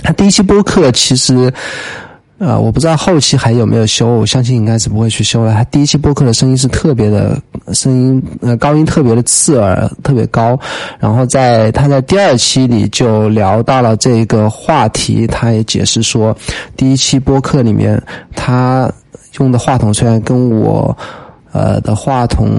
[0.03, 1.51] 他第一期播客其实。
[2.37, 5.53] 啊，我不知道后期还有没有修，我相信应该是不会去修了。
[5.53, 7.41] 他第一期播客的声音是特别的，
[7.73, 10.59] 声音呃高音特别的刺耳，特别高。
[10.99, 16.35] 然后在他在第二期里就聊到了这个话题，他也解释说，
[16.75, 18.01] 第一期播客里面
[18.35, 18.91] 他
[19.39, 20.95] 用的话筒虽然跟我
[21.53, 22.49] 呃的话筒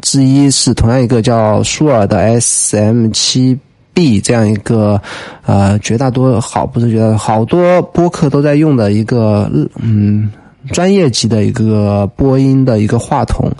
[0.00, 3.58] 之一是同样一个叫舒尔的 S M 七。
[3.96, 5.00] B 这样一个，
[5.46, 10.30] 呃，绝大多好不是觉得好多播客都在用的一个，嗯，
[10.72, 13.50] 专业级的一个播音的一个话筒。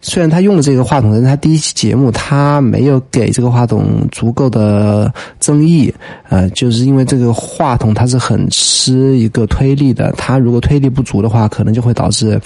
[0.00, 5.92] 虽然他用了这个话筒，但是他第一期节目他没有给这个话筒足够的增益，
[6.28, 12.40] 呃，就是因为这个话筒它是很吃一个推力的，它如果推力不足的话，可能就会导致。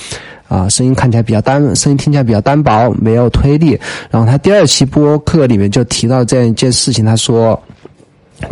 [0.49, 3.79] 啊，声音看起来比较单，声音听起来比较单薄，没有推力。
[4.11, 7.63] 然后他第二期播客里面就提到这样一件事情，他说，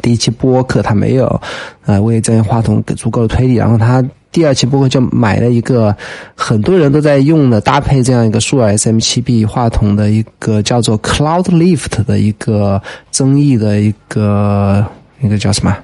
[0.03, 1.41] 第一期播客他没有，
[1.87, 3.55] 呃，为这样话筒给足够的推力。
[3.55, 4.05] 然后他
[4.37, 5.97] 第二期播客就买了一个
[6.35, 14.85] 很多人都在用的搭配这样一个舒尔 SM 七 B 话筒的一个叫做 Cloud Lift 的一个增益的一个。
[15.19, 15.75] 那个叫什么？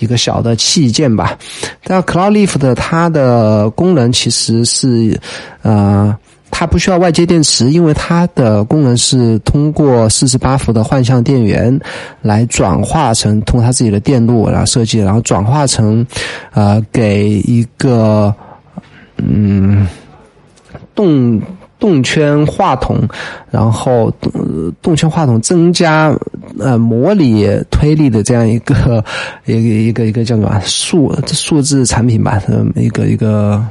[0.00, 1.38] 一个小的器件吧。
[1.84, 5.16] 但 Cloud Lift 它的功能其实是，
[5.62, 6.18] 啊，
[6.56, 11.76] 它不需要外接电池，因为它的功能是通过四十八伏的幻象电源
[12.22, 16.06] 来转化成通过它自己的电路然后设计，然后转化成
[16.52, 18.32] 呃给一个
[19.16, 19.88] 嗯
[20.94, 21.42] 动。
[21.76, 22.96] 动圈话筒，
[23.50, 24.10] 然后
[24.80, 26.16] 动圈话筒增加
[26.58, 29.04] 呃模拟推力的这样一个
[29.44, 32.40] 一个一个一个叫什么数数字产品吧，
[32.74, 33.62] 一个一个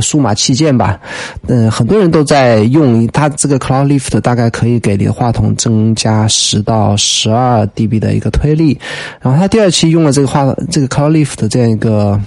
[0.00, 0.98] 数码器件吧。
[1.46, 8.78] 嗯，很多人都在用它这个 Cloud Lift，大概可以给你的话筒增加十到十二 dB 的一个推力。
[9.20, 12.20] 然后它第二期用了这个话这个 Cloud Lift 这样一个。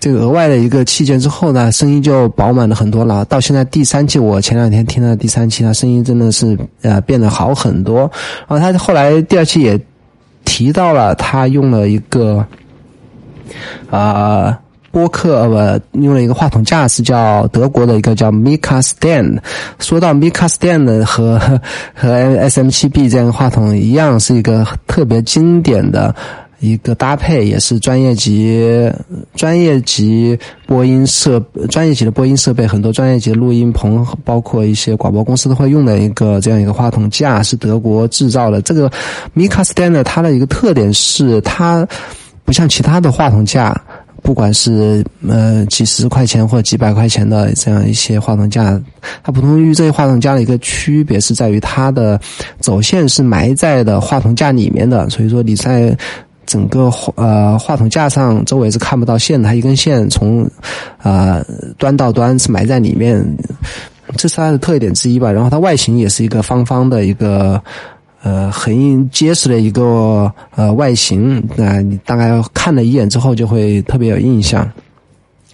[0.00, 3.24] 这个额外的一个器件之后呢，声音就饱满了很多了。
[3.24, 8.00] 到现在第三期，我前两天听了第三期，它声音真的是呃变得好很多。
[8.46, 9.80] 然后他后来第二期也
[10.44, 12.46] 提到了，他用了一个
[13.90, 14.60] 啊
[14.94, 19.40] 播客不用了一个话筒架，是叫德国的一个叫 Mika Stand。
[19.80, 21.36] 说到 Mika Stand 和
[21.92, 22.08] 和
[22.48, 26.14] SM7B 这样的话筒一样，是一个特别经典的。
[26.60, 28.90] 一个搭配也是专业级、
[29.34, 31.38] 专业级播音设、
[31.68, 38.62] 专业级的播音设备，很多专业级录音棚，包括一些广播公司都会用的一个这样一个话筒架，是德国制造的。
[38.62, 38.90] 这个
[39.36, 41.86] Mika Stand 它的一个特点是，它
[42.46, 43.78] 不像其他的话筒架，
[44.24, 48.80] 不管是呃几十块钱或几百块钱的这样一些话筒架，
[49.22, 52.18] 它不同于这些话筒架的一个区别是在于它的
[52.58, 55.94] 走线是埋在的话筒架里面的，所以说你在
[56.46, 60.48] 整个呃话筒架上周围是看不到线的，它一根线从
[61.02, 61.44] 啊
[61.76, 63.22] 端到端是埋在里面，
[64.16, 65.30] 这是它的特点之一吧。
[65.30, 67.62] 然后它外形也是一个方方的一个
[68.24, 74.68] 呃很结实的一个呃外形，那你大概看了一眼之后就会特别有印象。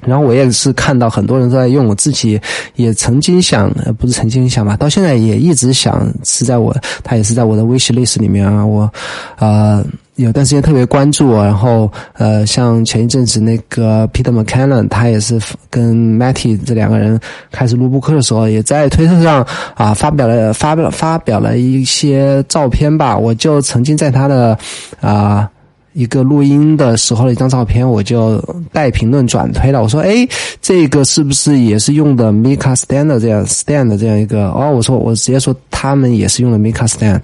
[0.03, 2.41] 然后我也是看到很多人都在用，我自己
[2.77, 8.91] 也曾经想，不是曾经想吧，到现在也一直想是在我，它也是在我的 wish list 里面啊，我
[9.37, 9.85] 啊。
[10.17, 15.41] 有段时间特别关注我，然后呃，像前一阵子那个 Peter McCallum，他也是
[15.71, 17.19] 跟 Matty 这两个人
[17.51, 23.17] 开始录播课的时候，也在推特上啊发表了发表发表了一些照片吧。
[23.17, 24.59] 我就曾经在他的
[25.01, 25.49] 啊
[25.95, 28.39] 一个录音的时候的一张照片，我就
[28.73, 29.83] 带评论转推了。
[29.83, 30.29] 我说，哎，
[30.61, 34.51] 这个是不是也是用的 Mika Stand 这样 Stand 这样一个？
[34.51, 37.23] 哦，我说我直接说他们也是用的 Mika Stand。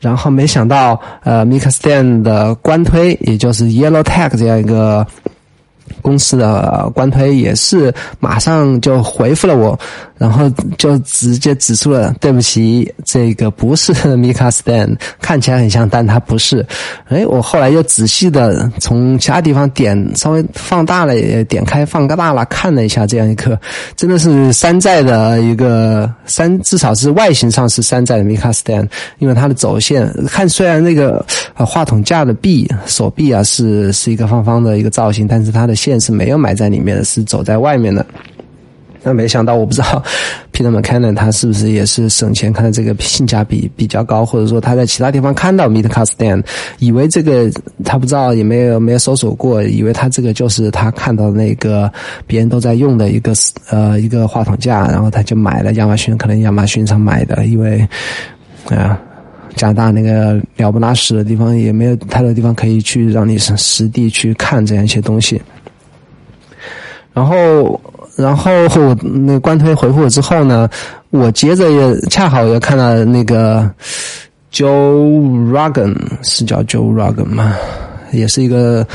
[0.00, 5.06] 然后没想到，呃，Mika Stand 的官推，也就是 Yellow Tag 这样一个。
[6.02, 9.78] 公司的官推也是马上就回复了我，
[10.18, 16.64] 然后就直接指出了对不起，这个不是 Mika Stan，看起来很像，但它不是。
[17.08, 21.14] 哎，我后来又仔细的从其他地方点稍微放大了，
[21.44, 23.58] 点开放大了看了一下，这样一个
[23.96, 28.86] 真的是山寨的一个山，至少是外形上是山寨的 Mika Stan，
[29.20, 35.78] 因为它的走线看虽然那个话筒架的臂手臂啊是是一个方方的一个造型，但是它的。
[35.78, 38.04] 线是没有埋在里面的，是走在外面的。
[39.02, 40.02] 那没想到，我不知道
[40.52, 46.44] Peter McCann 他是不是也是省钱，看到这个性价比比较高，或者说他在其他地方看到 Meet Car Stand，
[46.78, 47.50] 以为这个
[47.84, 51.90] 他不知道，也没有没有搜索过，以为他这个就是他看到那个
[52.26, 53.32] 别人都在用的一个
[53.70, 57.86] 呃一个话筒架，然后他就买了亚马逊，可能亚马逊上买的，因为
[58.70, 59.00] 啊。
[59.56, 65.40] 加拿大那个鸟不拉屎的地方，也没有太多地方可以去让你实实地去看这样一些东西。
[67.12, 67.80] 然后，
[68.18, 68.50] 然后
[69.02, 70.68] 那官推回复了之后呢，
[71.10, 73.70] 我接着也恰好也看到那个
[74.52, 77.54] Joe Rogan，是叫 Joe Rogan 吗？
[78.12, 78.86] 也是一个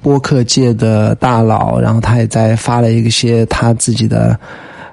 [0.00, 4.36] 播客界的大佬，然后他也在发了一些他自己的。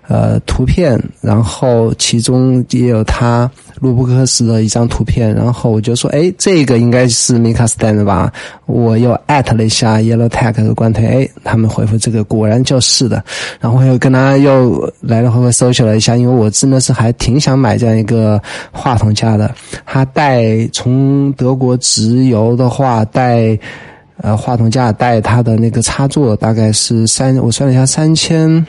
[0.10, 3.50] 呃，图片，然后其中也有他
[3.80, 8.34] 卢布克斯的一张图片，然后我就说，哎，这个应该是 Mika Stand 吧？
[8.66, 13.24] 我又艾特了一下 Yellow Tech 的官推，哎，他们回复这个果然就是的。
[13.60, 18.42] 然后又跟他又来来回回搜索了一下，因为我真的是还挺想买这样一个
[18.72, 19.54] 话筒架的。
[19.86, 23.56] 它带从德国直邮的话，带
[24.18, 28.66] 呃话筒架带它的那个插座，大概是三，我算了一下，三千。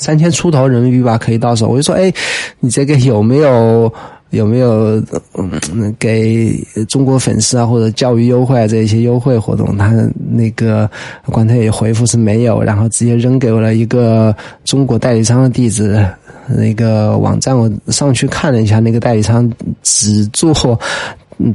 [0.00, 1.68] 三千出头人民币吧，可以到手。
[1.68, 2.10] 我就说，哎，
[2.58, 3.92] 你这个有没有
[4.30, 5.02] 有没有
[5.34, 6.56] 嗯给
[6.88, 9.76] 中国粉丝啊或者教育优惠啊这一些优惠活动？
[9.76, 9.92] 他
[10.30, 10.88] 那个
[11.26, 14.34] 官推也回复是没有，然后直接扔给我了一个
[14.64, 16.02] 中国代理商的地址。
[16.48, 19.48] 那个网站我上去看了一下，那个代理商
[19.82, 20.52] 只做。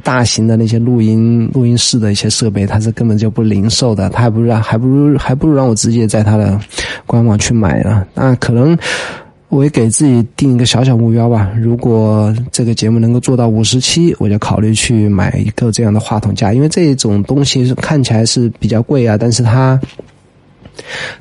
[0.02, 6.58] 大型的那些录音录音室的一些设备，它是根本就不零售的，他还不如让还不如还不如让我直接在他的
[7.06, 8.06] 官网去买了。
[8.14, 8.76] 那可能
[9.48, 11.52] 我也给自己定一个小小目标吧。
[11.56, 19.80] 如果这个节目能够做到五十期，我就考虑去买一个这样的话筒架，因为这种东西看起来是比较贵啊，但是它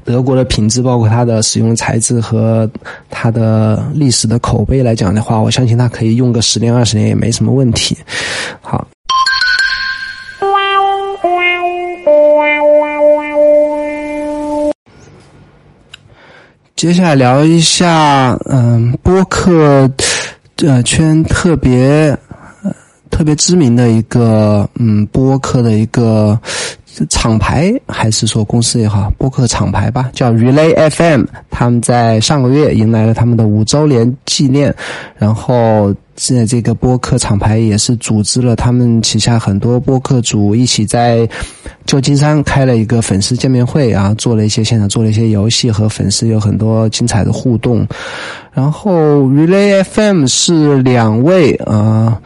[0.04, 2.70] 德国的品质，包括它的使用材质和
[3.10, 7.98] 它的历史的口碑来讲的话，我相信它可以用个十年二十年也没什么问题。
[8.62, 8.88] 好。
[16.76, 19.90] 接下来聊一下，嗯，播客
[20.58, 22.16] 呃圈特别
[23.10, 26.38] 特别知名的一个嗯播客的一个
[27.10, 31.24] 厂牌，还是说公司也好，播客厂牌吧，叫 Relay FM。
[31.50, 34.74] 他们在上个月迎来了他们的五周年纪念，
[35.18, 35.94] 然后。
[36.18, 41.28] 现在这个播客厂牌也是组织了他们旗下很多播客组一起在
[41.86, 47.86] 旧金山开了一个粉丝见面会啊，做了一些现场做了一些游戏和粉丝有很多精彩的互动。
[48.54, 52.18] 然后 Relay FM 是两位啊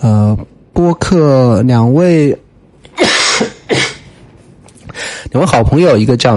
[0.00, 0.38] 呃
[0.72, 2.38] 播客两位
[5.32, 6.36] 两位好朋友，一个叫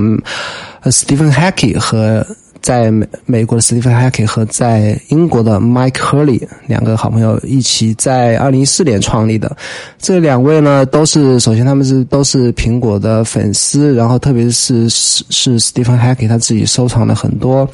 [0.85, 2.25] Stephen Hackey 和。
[2.61, 9.55] 在美美国的 Stephen Hackey 和在英国的 Mike Hurley 两个好朋友一起在二零一四年创立的，
[9.99, 17.69] 这两位呢都是首先他们是都是苹果的粉丝，然后特别是是是 Stephen Hackey 他自己收藏了很多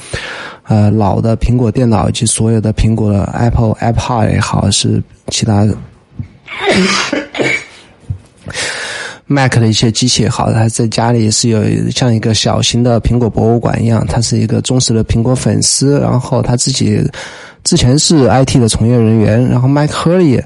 [0.64, 5.74] 呃老的苹果电脑以及所有的苹果的 Apple iPod 也好是其他的。
[9.32, 14.06] Mac 的一些机器也好，他在家里是有像一个小型的苹果博物馆一样。
[14.06, 17.02] 他是一个忠实的苹果粉丝，然后他自己
[17.64, 19.48] 之前是 IT 的从业人员。
[19.48, 20.44] 然后 Mike Hurley，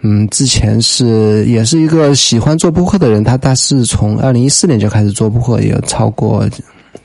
[0.00, 3.22] 嗯，之前是也是一个喜欢做播客的人。
[3.22, 6.44] 他他是从二零一四年就开始做播客，也有超过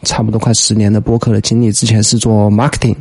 [0.01, 1.71] 差不多快十年的播客的经历。
[1.71, 2.95] 之前是做 marketing，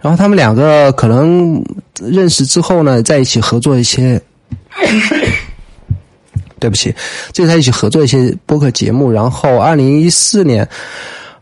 [0.00, 1.64] 然后他们两个可能
[2.02, 4.20] 认识之后呢，在一起合作一些。
[6.62, 6.94] 对不起，
[7.32, 9.10] 就在一起合作一些播客节目。
[9.10, 10.66] 然后，二零一四年、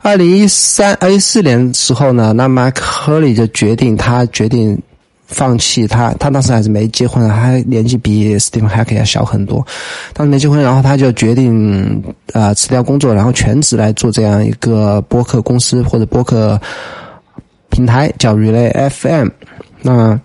[0.00, 4.80] 二零一三、二零一四年时候呢，那 Mark Hurley 就决定，他决定
[5.26, 6.14] 放弃他。
[6.18, 9.62] 他当时还是没结婚，他年纪比 Stephen Hack 要小很多。
[10.14, 12.02] 当时没结婚，然后他就决定
[12.32, 16.58] 啊辞掉工作，然后全职来做这样一个播客公司或者播客
[17.68, 19.28] 平台，叫 Relay FM。
[19.82, 20.18] 那。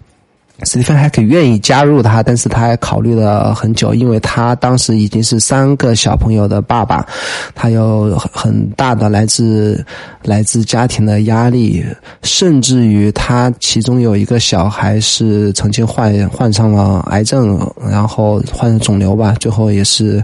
[0.63, 7.05] 史蒂芬还可以愿意加入他，但是他还考虑了很久，因为他当时已经是三个小朋友的爸爸，
[7.53, 9.85] 他有很大的来自
[10.23, 11.85] 来自家庭的压力，
[12.23, 20.23] 甚至于他其中有一个小孩是曾经患患上了癌症，然后患了肿瘤吧，最后也是，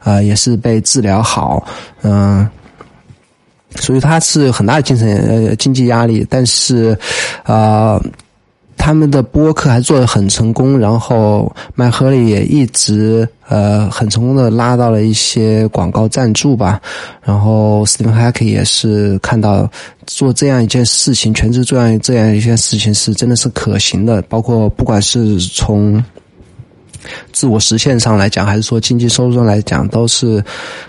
[0.00, 1.64] 啊，也是被治疗好，
[2.02, 2.44] 嗯，
[3.76, 6.98] 所以他是很大的精神呃经济压力，但是，
[7.44, 8.02] 啊。
[8.76, 16.80] 他们的播客还做得很成功，然后麦赫利也一直呃很成功的拉到了一些广告赞助吧。
[17.22, 19.70] 然后 Stephen Hack 也是看到
[20.06, 24.20] 做这样一件事情，全职做这样这样一件事情是真的是可行的。
[24.22, 26.02] 包括不管是从
[27.32, 30.42] 自我实现上来讲，还是说经济收入上来讲，都是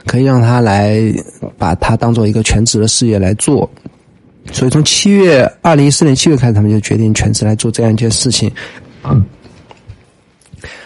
[0.08, 1.00] 可以让他来
[1.58, 3.70] 把它当做一个全职的事业来做。
[4.52, 8.52] 所以从七月二零一四年七月开始，他们就决定全职来做这样一件事情。
[9.02, 9.16] 啊，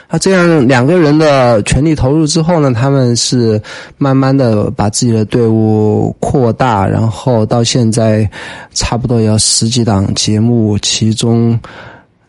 [0.10, 3.62] 那这样两个人的全力投入之后呢，他们是
[3.98, 8.30] 慢慢的把自己的队伍扩大，然后到现在
[8.74, 11.60] 差不多有十几档节目，其中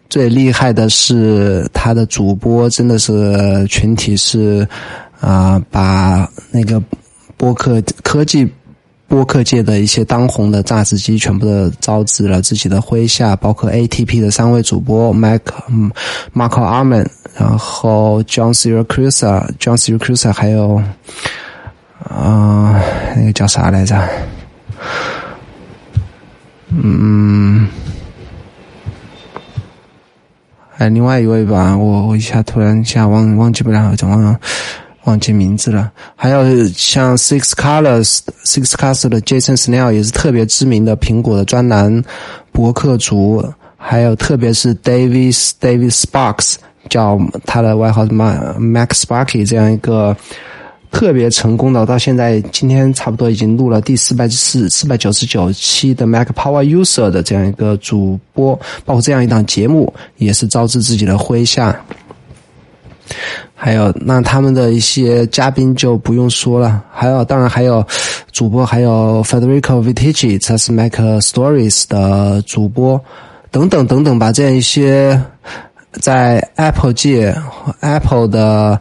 [0.09, 4.66] 最厉害的是他的主播，真的是群体是
[5.20, 6.83] 啊，把那个
[7.37, 8.51] 播客科技。
[9.09, 15.41] 播客界的一些当红的榨汁机，全部都招致了自己的麾下，包括 ATP 的三位主播 Mac、
[16.35, 20.77] Marco Arman，然后 John Siracusa、John Siracusa，还有
[22.05, 22.81] 啊，
[23.17, 23.99] 那个叫啥来着？
[26.71, 27.67] 嗯，
[30.71, 34.39] 还另外一位吧，我我一下突然一下忘忘记不了，怎么？
[35.09, 42.05] 忘记名字了，还有像 Six Colors、Six Colors 的 Jason Snell 也是特别知名的苹果的专栏
[42.53, 43.43] 博客主，
[43.79, 46.57] 还有特别是 David David Sparks，
[46.91, 50.15] 叫他的外号什么 Max Sparky 这样一个
[50.91, 58.55] 特别成功的，到现在今天差不多已经录了第四百四四百九十九期的 Mac Power User 的这样一个主播，
[58.85, 61.75] 包括这样一档节目，也是招致自己的麾下。
[63.55, 67.85] 还有那他们的一些嘉宾就不用说了，还有当然还有
[68.31, 73.01] 主播，还有 Federico Vitici，他是 Mac Stories 的主播，
[73.51, 75.21] 等等等等吧，这样一些
[75.95, 77.35] 在 Apple 界、
[77.81, 78.81] Apple 的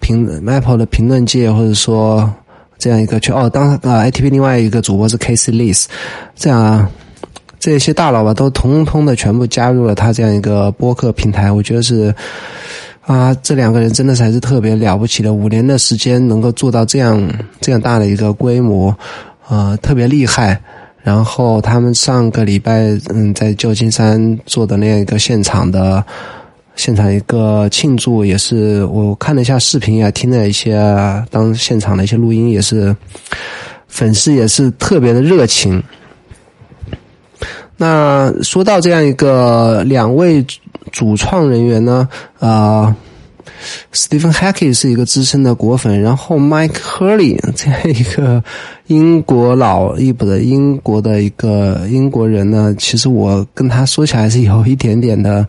[0.00, 2.32] 评 Apple 的评论界，或者说
[2.78, 5.84] 这样一个去哦，当呃 ATP 另外一个主播是 Casey Lees，
[6.34, 6.88] 这样啊，
[7.58, 12.14] 这些大佬吧都通通的全部加入了他这样一个播客平台，我觉得是。
[13.06, 17.22] 啊，这两个人真的才是特别了不起的，五年的时间能够做到这样
[17.60, 18.96] 这样大的一个规模，
[19.48, 20.58] 呃，特别厉害。
[21.02, 26.02] 然后他们上个礼拜，嗯，在旧金山做的那样一个现场的
[26.76, 30.74] 现场一个庆祝，也是我看了一下视频，也听了一些
[31.30, 32.96] 当现场的一些录音，也是
[33.86, 35.82] 粉丝也是特别的热情。
[37.76, 40.42] 那说到这样一个两位。
[40.94, 42.08] 主创人员呢？
[42.38, 42.94] 啊
[43.92, 48.40] ，Stephen Hackey 是一个资深的果粉，然后 Mike Hurley 这样一个
[48.86, 55.44] 英国老一辈的英国的一个英国人呢，其实我跟他说起来是有一点点的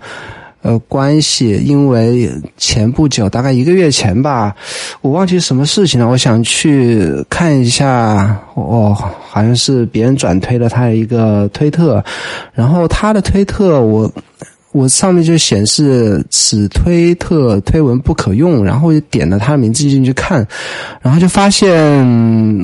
[0.64, 2.28] 呃关系，因为
[2.58, 4.56] 前不久大概一个月前吧，
[5.02, 12.04] 我忘记什么事情了，我想去看一下，哦，好像是别人转推了他的一个推特，
[12.52, 14.12] 然后他的推特我。
[14.76, 20.46] 我上面就显示此推特推文不可用，然后就点了他的名字进去看，
[21.02, 22.06] 然后就发现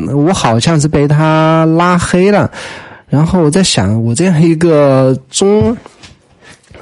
[0.07, 2.51] 我好像是被他拉黑了，
[3.07, 5.75] 然后我在想，我这样一个中。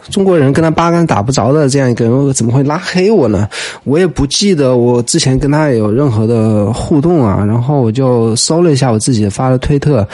[0.09, 3.47] 中国人跟他八竿打不着的这样一个人，怎么会拉黑我呢？
[3.83, 7.43] 我也不记得我之前跟他有任何的互动啊。
[7.45, 10.07] 然后我就搜了一下我自己发的推特，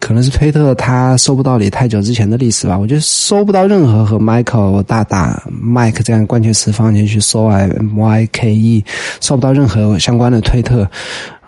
[0.00, 2.78] 可能是推特他搜不到你太久之前的历史吧。
[2.78, 7.60] 我就搜不到任何和 Michael 大大 Mike 这样关键词放进去搜啊
[7.96, 8.84] Y K E，
[9.20, 10.88] 搜不到任何相关的推特。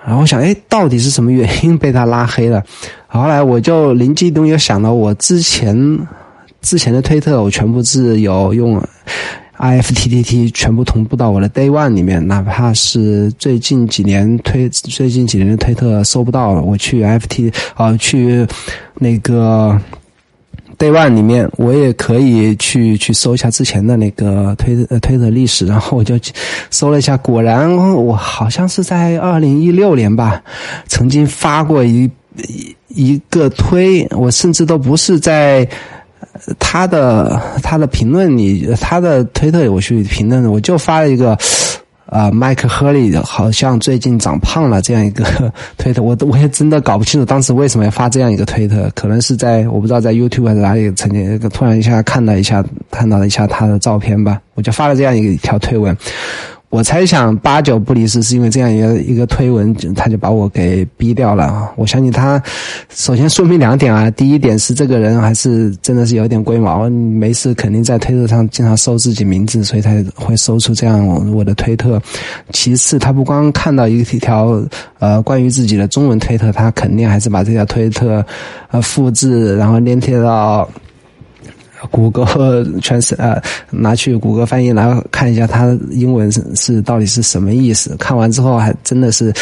[0.07, 2.62] 然后我想，哎，到底是什么原因被他拉黑了？
[3.07, 5.99] 后来我就灵机一动，又想到我之前。
[6.61, 8.83] 之前的推特我全部是有用
[9.59, 18.47] IFTTT 全部同步到我的 Day One 里面，哪怕是最近几年推最近几年的推特搜不到了，我去 FT 啊去
[18.95, 19.77] 那个
[20.79, 26.17] Day One 里面，我也可以去去搜一下之前的那个推呃推特历史，然后我就
[26.71, 30.41] 搜了一下，果然我好像是在二零一六年吧，
[30.87, 35.69] 曾经发过一一一个推，我甚至都不是在。
[36.59, 41.36] 他的他的评论里，他的推特我去评论，我就发了一个，
[42.07, 45.24] 啊，麦克赫利好像最近长胖了这样一个
[45.76, 55.97] 推特，我我也真的搞不清楚当时为什么要发这样一个推特，可能是在我不知道在 YouTube 还是哪里曾经突然一下看了一下看到了一下他的照片吧，我就发了这样一个一条推文。
[56.71, 61.73] 我猜想八九不离十，是因为这样一个一个推文，他就把我给逼掉了。
[61.77, 62.43] 我相信他，
[62.91, 64.11] 首先说明两点啊。
[64.11, 71.99] 第一点是这个人还是真的是有点龟毛，没事肯定在推特上经常搜自己名字，所以才会搜出这样我的推特。
[72.53, 74.62] 其次，他不光看到一条
[74.99, 78.23] 呃关于自己的中文推特，他肯定还是把这条推特
[78.71, 80.69] 呃复制，然后粘贴到。
[81.91, 82.26] 谷歌
[82.83, 87.95] 全是呃，拿去谷歌翻译，然后看一下它英文是是到底是什么意思。
[87.97, 89.33] 看完之后还真的是，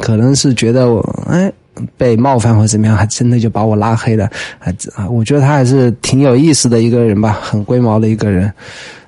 [0.00, 1.52] 可能是觉得我哎
[1.96, 4.28] 被冒犯或怎么样，还真的就把我拉黑了。
[4.58, 8.52] 还啊，我觉得他还是挺有意思的一个人吧，很龟毛的一个人。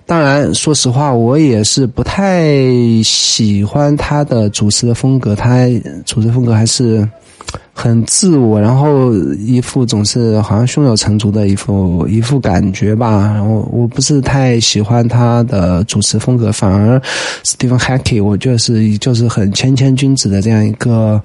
[0.05, 2.47] 当然，说实话，我也是不太
[3.03, 5.66] 喜欢他的主持的风格，他
[6.05, 7.09] 主持风格还是。
[7.73, 13.33] 很自我，然后一副总是好像胸有成竹的一副一副感觉吧。
[13.35, 17.01] 然后我不是太喜欢他的主持风格，反而
[17.45, 21.23] Stephen Hackey 我就是就是很谦谦君子的这样一个，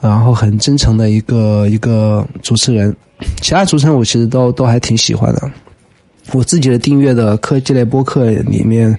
[0.00, 2.94] 然后很真诚的一个一个主持人。
[3.40, 5.50] 其他主持人我其实都都还挺喜欢的。
[6.32, 8.98] 我自己的订阅的科技类播客里面，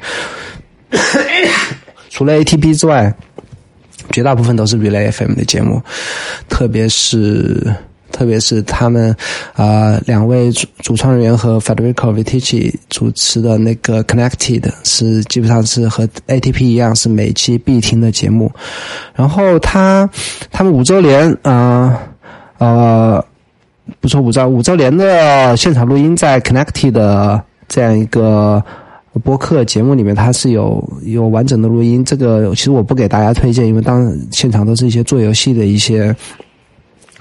[2.10, 3.14] 除了 ATP 之外。
[4.12, 5.82] 绝大部分都是 Relay FM 的节目，
[6.50, 7.74] 特别是
[8.12, 9.16] 特别是他们
[9.54, 18.52] 啊两位主主创人员和 Federico Vitici 主持的那个 Connected 是基本上是和 ATP 一样是每期必听的节目。
[19.16, 20.10] 然后他
[20.52, 22.00] 他们五周年啊
[22.60, 23.26] 呃
[24.00, 28.64] 不说五周五周年的现场录音在 Connected 的这样一个。
[29.22, 36.16] 播客节目里面它是有有完整的录音，这个其实我不给大家推荐，因为当现场都是一些做游戏的一些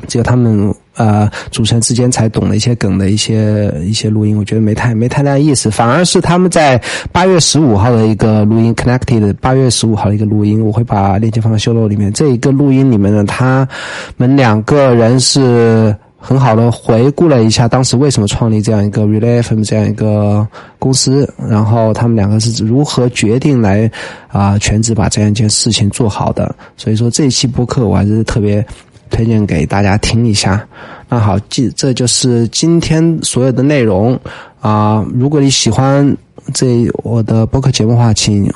[0.08, 5.70] 只有他们呃主持人之间才懂的一些梗的一些一些录音，我觉得没太没太大意思。
[5.70, 6.80] 反而是他们在
[7.12, 12.12] 八月十五号的一个录音，Connected 八月十五号的一个录音，我会把链接放在秀楼里面。
[12.12, 13.68] 这一个录音里面呢，他
[14.16, 15.94] 们两个人是。
[16.24, 20.46] 很好的回顾了一下当时为什么创立这样一个 Relay FM 这样一个
[20.78, 23.90] 公司，然后他们两个是如何决定来
[24.28, 26.54] 啊全职把这样一件事情做好的。
[26.76, 28.64] 所以说这一期播客我还是特别
[29.10, 30.64] 推荐给大家听一下。
[31.08, 34.16] 那好，这这就是今天所有的内容
[34.60, 35.04] 啊。
[35.12, 36.16] 如果你喜欢
[36.54, 38.48] 这我的播客节目的话，请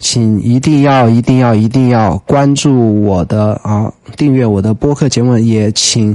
[0.00, 6.14] 请一定要一定要一定要关注我的啊，订阅我的播客节目，也请。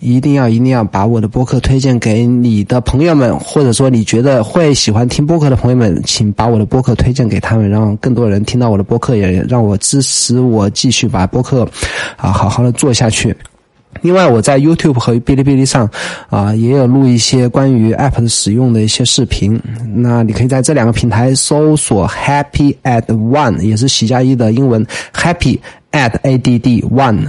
[0.00, 11.68] 一定要一定要把我的播客推荐给你的朋友们，或者说你觉得会喜欢听播客的朋友们，请把我的播客推荐给他们，让更多人听到我的播客，也让我支持我继续把播客
[12.16, 13.36] 啊好好的做下去。
[14.02, 15.90] 另外，我在 YouTube 和哔哩哔哩上
[16.28, 19.60] 啊也有录一些关于 App 的使用的一些视频，
[19.96, 25.58] 那你可以在这两个平台搜索 Happy at One，也是喜加一的英文 Happy
[25.90, 27.26] at A D D One。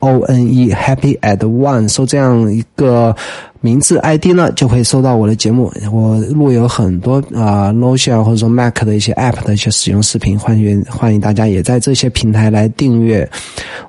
[0.00, 3.14] O N E Happy at One，搜这样一个
[3.60, 5.72] 名字 ID 呢，就可以搜到我的节目。
[5.92, 13.28] 我录有很多啊，Notion 或者说 Mac 的一些 App 的一些使用视频，欢迎欢迎大家也在这些平台来订阅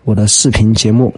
[0.03, 1.13] 我的视频节目。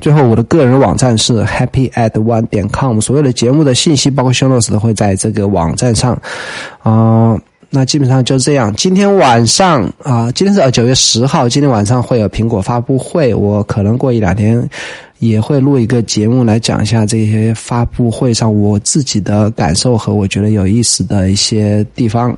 [0.00, 6.16] 最后，我的个人网站是 Happy at One 点 com，所有的节目的信息包括 Show Notes 都会在这个网站上
[6.82, 7.36] 啊。
[7.70, 8.74] 那基本上就这样。
[8.74, 13.32] 今天晚上啊，今天是九月十号，今天晚上会有苹果发布会。
[13.32, 14.68] 我可能过一两天
[15.20, 22.36] 也会录一个节目来讲一下这些发布会上我自己的感受和我觉得有意思的一些地方。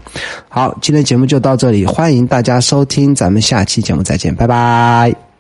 [0.49, 5.32] 好，今天节目就到这里，欢迎大家收听，咱们下期节目再见，拜拜。